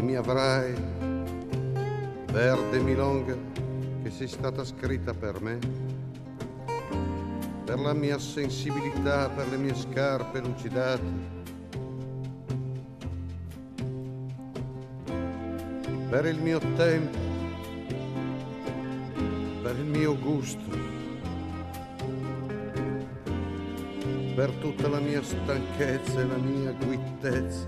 mi 0.00 0.14
avrai, 0.14 0.74
verde 2.32 2.78
milonga 2.78 3.36
che 4.02 4.10
sei 4.10 4.26
stata 4.26 4.64
scritta 4.64 5.12
per 5.12 5.38
me, 5.42 5.58
per 7.66 7.78
la 7.78 7.92
mia 7.92 8.18
sensibilità, 8.18 9.28
per 9.28 9.48
le 9.50 9.58
mie 9.58 9.74
scarpe 9.74 10.40
lucidate. 10.40 11.37
Per 16.18 16.26
il 16.26 16.42
mio 16.42 16.58
tempo, 16.74 17.16
per 19.62 19.76
il 19.76 19.84
mio 19.84 20.18
gusto, 20.18 20.76
per 24.34 24.50
tutta 24.58 24.88
la 24.88 24.98
mia 24.98 25.22
stanchezza 25.22 26.20
e 26.20 26.26
la 26.26 26.36
mia 26.38 26.72
guittezza. 26.72 27.66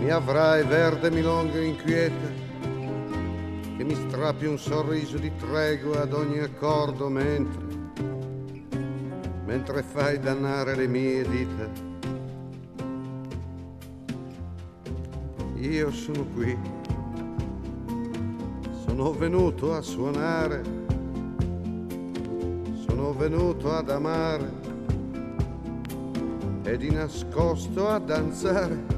Mi 0.00 0.10
avrai 0.10 0.66
verde 0.66 1.10
milonga 1.10 1.58
inquieta 1.58 2.28
che 3.78 3.84
mi 3.84 3.94
strappi 3.94 4.44
un 4.44 4.58
sorriso 4.58 5.16
di 5.16 5.34
tregua 5.36 6.02
ad 6.02 6.12
ogni 6.12 6.40
accordo 6.40 7.08
mentre, 7.08 7.64
mentre 9.46 9.82
fai 9.82 10.20
dannare 10.20 10.76
le 10.76 10.86
mie 10.86 11.26
dita. 11.26 11.87
Io 15.60 15.90
sono 15.90 16.24
qui, 16.34 16.56
sono 18.84 19.12
venuto 19.12 19.74
a 19.74 19.80
suonare, 19.80 20.62
sono 22.86 23.12
venuto 23.12 23.72
ad 23.72 23.90
amare. 23.90 24.52
E 26.62 26.76
di 26.76 26.90
nascosto 26.90 27.88
a 27.88 27.98
danzare. 27.98 28.97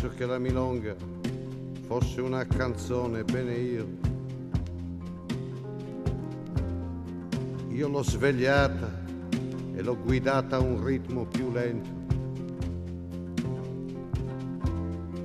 Ammesso 0.00 0.08
che 0.16 0.24
la 0.24 0.38
milonga 0.38 0.96
fosse 1.86 2.20
una 2.22 2.46
canzone, 2.46 3.22
bene 3.22 3.54
io. 3.54 3.88
Io 7.68 7.88
l'ho 7.88 8.02
svegliata 8.02 8.88
e 9.74 9.82
l'ho 9.82 9.96
guidata 9.98 10.56
a 10.56 10.60
un 10.60 10.82
ritmo 10.82 11.26
più 11.26 11.50
lento. 11.52 11.98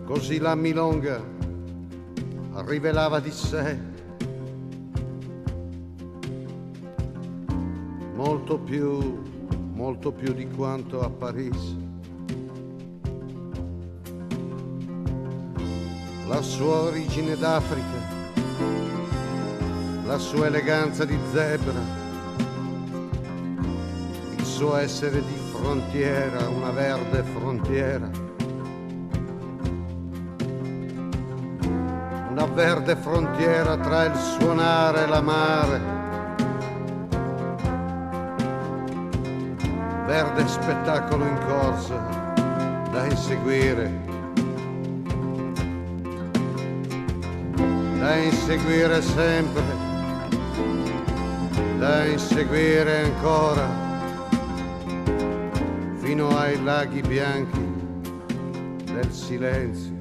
Così 0.04 0.40
la 0.40 0.56
milonga 0.56 1.24
rivelava 2.66 3.20
di 3.20 3.32
sé 3.32 3.78
molto 8.14 8.60
più, 8.60 9.22
molto 9.74 10.12
più 10.12 10.34
di 10.34 10.48
quanto 10.50 11.02
apparisse. 11.02 11.85
La 16.28 16.42
sua 16.42 16.82
origine 16.82 17.38
d'Africa, 17.38 18.14
la 20.06 20.18
sua 20.18 20.48
eleganza 20.48 21.06
di 21.06 21.18
zebra, 21.32 21.80
il 24.36 24.44
suo 24.44 24.76
essere 24.78 25.22
di 25.22 25.38
frontiera, 25.52 26.48
una 26.50 26.72
verde 26.72 27.24
frontiera. 27.24 28.10
Una 32.30 32.46
verde 32.48 32.96
frontiera 32.96 33.78
tra 33.78 34.06
il 34.06 34.16
suonare 34.16 35.04
e 35.04 35.08
l'amare. 35.08 35.82
Verde 40.06 40.48
spettacolo 40.48 41.26
in 41.26 41.38
corsa 41.46 41.96
da 42.92 43.06
inseguire 43.06 44.15
da 48.06 48.18
inseguire 48.18 49.02
sempre, 49.02 49.64
da 51.80 52.06
inseguire 52.06 53.06
ancora, 53.06 53.68
fino 55.96 56.28
ai 56.38 56.64
laghi 56.64 57.02
bianchi 57.02 57.66
del 58.94 59.12
silenzio. 59.12 59.94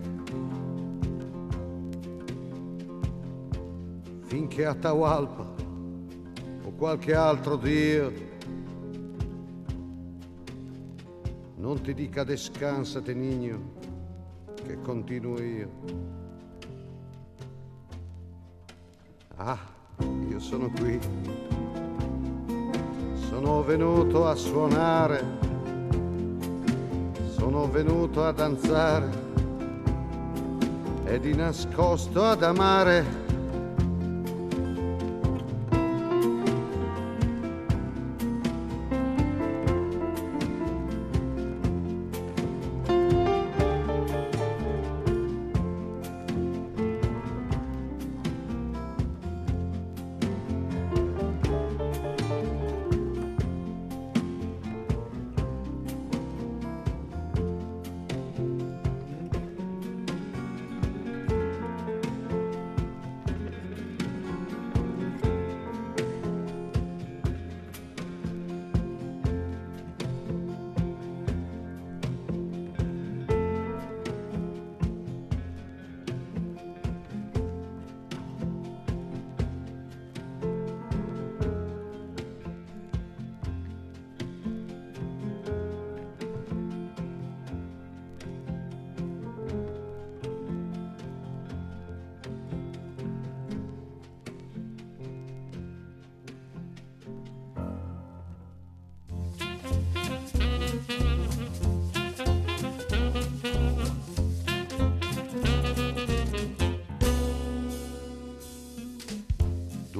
Finché 4.25 4.67
Atahualpa 4.67 5.55
o 6.65 6.73
qualche 6.77 7.15
altro 7.15 7.57
Dio 7.57 8.13
non 11.57 11.81
ti 11.81 11.95
dica 11.95 12.23
descansate 12.23 13.15
nigno 13.15 13.73
che 14.63 14.79
continuo 14.83 15.41
io. 15.41 16.24
Ah, 19.37 19.59
io 20.29 20.39
sono 20.39 20.71
qui. 20.71 20.99
Sono 23.29 23.65
venuto 23.65 24.29
a 24.29 24.35
suonare. 24.37 25.25
Sono 27.31 27.69
venuto 27.69 28.25
a 28.25 28.31
danzare. 28.31 29.23
E 31.05 31.19
di 31.19 31.35
nascosto 31.35 32.23
ad 32.23 32.43
amare 32.45 33.24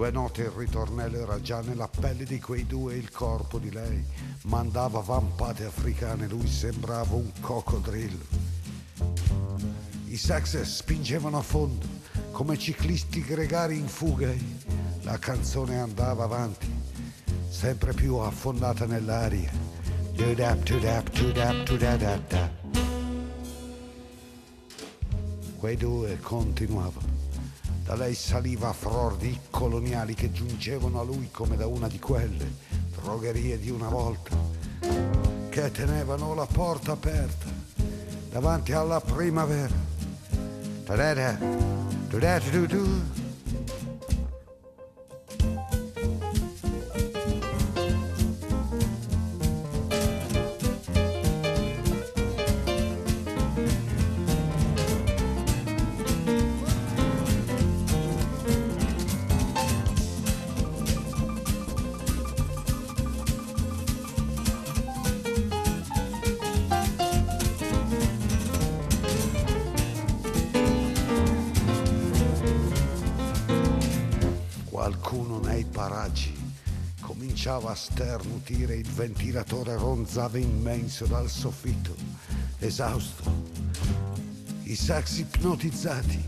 Due 0.05 0.13
note 0.13 0.43
il 0.43 0.51
ritornello 0.51 1.17
era 1.17 1.41
già 1.41 1.63
nella 1.63 1.89
pelle 1.89 2.25
di 2.25 2.39
quei 2.39 2.67
due 2.67 2.95
il 2.95 3.11
corpo 3.11 3.59
di 3.59 3.71
lei 3.73 4.05
mandava 4.43 5.01
vampate 5.01 5.65
africane, 5.65 6.29
lui 6.29 6.47
sembrava 6.47 7.15
un 7.15 7.33
coccodrillo. 7.41 8.25
I 10.09 10.17
sex 10.19 10.61
spingevano 10.61 11.39
a 11.39 11.41
fondo 11.41 11.87
come 12.33 12.59
ciclisti 12.59 13.23
gregari 13.23 13.79
in 13.79 13.89
fuga. 13.89 14.31
La 15.05 15.19
canzone 15.19 15.79
andava 15.79 16.25
avanti, 16.25 16.71
sempre 17.49 17.95
più 17.95 18.17
affondata 18.17 18.85
nell'aria. 18.85 19.51
Quei 25.57 25.77
due 25.79 26.19
continuavano. 26.21 27.14
Da 27.85 27.95
lei 27.97 28.15
saliva 28.15 28.71
a 28.71 28.73
fror 28.73 29.17
di 29.17 29.39
coloniali 29.51 30.15
che 30.15 30.33
giungevano 30.33 31.01
a 31.01 31.05
lui 31.05 31.29
come 31.31 31.55
da 31.55 31.67
una 31.67 31.87
di 31.87 31.99
quelle 31.99 32.51
drogherie 32.97 33.59
di 33.59 33.69
una 33.69 33.89
volta, 33.89 34.35
che 35.51 35.71
tenevano 35.71 36.35
la 36.35 36.47
porta 36.47 36.93
aperta 36.93 37.47
davanti 38.31 38.73
alla 38.73 39.01
primavera. 39.01 39.75
Da-da-da, 40.85 41.39
du-da-du-du. 42.09 42.85
Qualcuno 42.89 43.24
sternutire, 77.95 78.75
il 78.75 78.91
ventilatore 78.91 79.77
ronzava 79.77 80.37
immenso 80.37 81.07
dal 81.07 81.31
soffitto, 81.31 81.95
esausto. 82.59 83.23
I 84.65 84.75
sax 84.75 85.19
ipnotizzati 85.19 86.21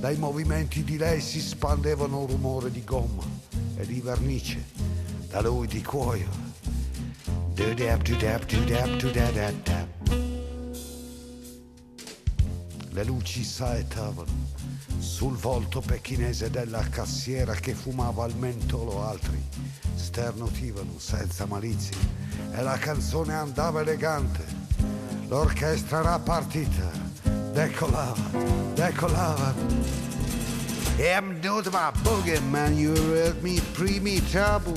dai 0.00 0.16
movimenti 0.16 0.82
di 0.82 0.96
lei 0.96 1.20
si 1.20 1.42
spandevano 1.42 2.20
un 2.20 2.26
rumore 2.28 2.70
di 2.70 2.82
gomma 2.82 3.24
e 3.76 3.84
di 3.84 4.00
vernice, 4.00 4.64
da 5.28 5.42
lui 5.42 5.66
di 5.66 5.82
cuoio. 5.82 6.30
Le 12.88 13.04
luci 13.04 13.44
saetavano 13.44 14.50
sul 14.98 15.36
volto 15.36 15.82
pechinese 15.82 16.48
della 16.48 16.88
cassiera 16.88 17.52
che 17.52 17.74
fumava 17.74 18.24
al 18.24 18.34
mentolo 18.34 19.02
altri 19.02 19.40
sternutivano 20.12 20.98
senza 20.98 21.46
malizia 21.46 21.96
e 22.52 22.60
la 22.60 22.76
canzone 22.76 23.32
andava 23.32 23.80
elegante. 23.80 24.44
L'orchestra 25.26 26.00
era 26.00 26.18
partita. 26.18 26.90
Decolava 27.52 28.60
decolava. 28.74 29.54
I'm 30.98 31.40
not 31.40 31.64
my 31.72 31.90
boogie 32.02 32.40
man 32.50 32.76
you 32.76 32.94
heard 32.94 33.42
me 33.42 33.60
primi 33.72 34.20
trouble 34.30 34.74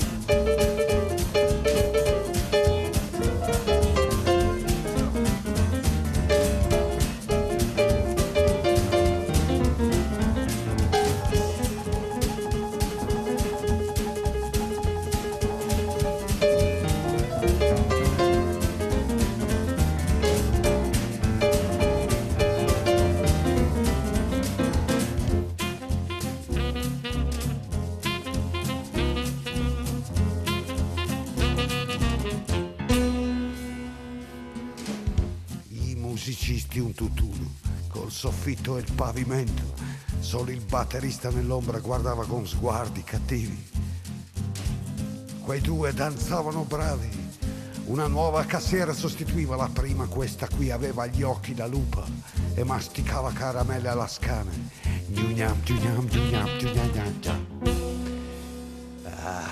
pavimento. 39.16 39.62
Solo 40.20 40.50
il 40.50 40.60
batterista 40.60 41.30
nell'ombra 41.30 41.78
guardava 41.78 42.26
con 42.26 42.46
sguardi 42.46 43.02
cattivi. 43.02 43.70
Quei 45.40 45.60
due 45.62 45.94
danzavano 45.94 46.64
bravi. 46.64 47.24
Una 47.86 48.08
nuova 48.08 48.44
cassiera 48.44 48.92
sostituiva 48.92 49.56
la 49.56 49.70
prima, 49.72 50.06
questa 50.06 50.48
qui 50.48 50.70
aveva 50.70 51.06
gli 51.06 51.22
occhi 51.22 51.54
da 51.54 51.66
lupa 51.66 52.04
e 52.54 52.64
masticava 52.64 53.32
caramelle 53.32 53.88
alla 53.88 54.08
scana. 54.08 54.50
Ah, 59.04 59.48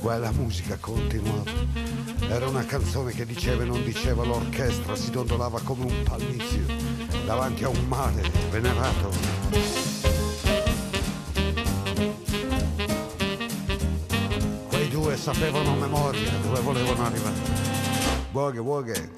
quella 0.00 0.30
musica 0.30 0.76
continuava. 0.78 1.50
Era 2.28 2.48
una 2.48 2.64
canzone 2.64 3.12
che 3.12 3.26
diceva 3.26 3.64
e 3.64 3.66
non 3.66 3.82
diceva 3.84 4.24
l'orchestra, 4.24 4.96
si 4.96 5.10
dondolava 5.10 5.60
come 5.60 5.84
un 5.84 6.02
palmizio 6.04 7.07
davanti 7.28 7.62
a 7.62 7.68
un 7.68 7.84
mare 7.88 8.22
venerato. 8.48 9.10
Quei 14.68 14.88
due 14.88 15.14
sapevano 15.14 15.72
a 15.72 15.74
memoria 15.74 16.30
dove 16.40 16.60
volevano 16.60 17.04
arrivare. 17.04 17.36
Boghe, 18.30 18.60
boghe. 18.62 19.10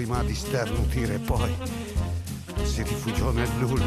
Prima 0.00 0.22
di 0.22 0.34
sternutire 0.34 1.18
poi 1.18 1.54
si 2.62 2.82
rifugiò 2.82 3.32
nel 3.32 3.50
nulla. 3.58 3.84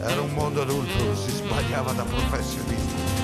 Era 0.00 0.20
un 0.20 0.32
mondo 0.32 0.62
adulto, 0.62 1.14
si 1.14 1.30
sbagliava 1.30 1.92
da 1.92 2.02
professionisti. 2.02 3.21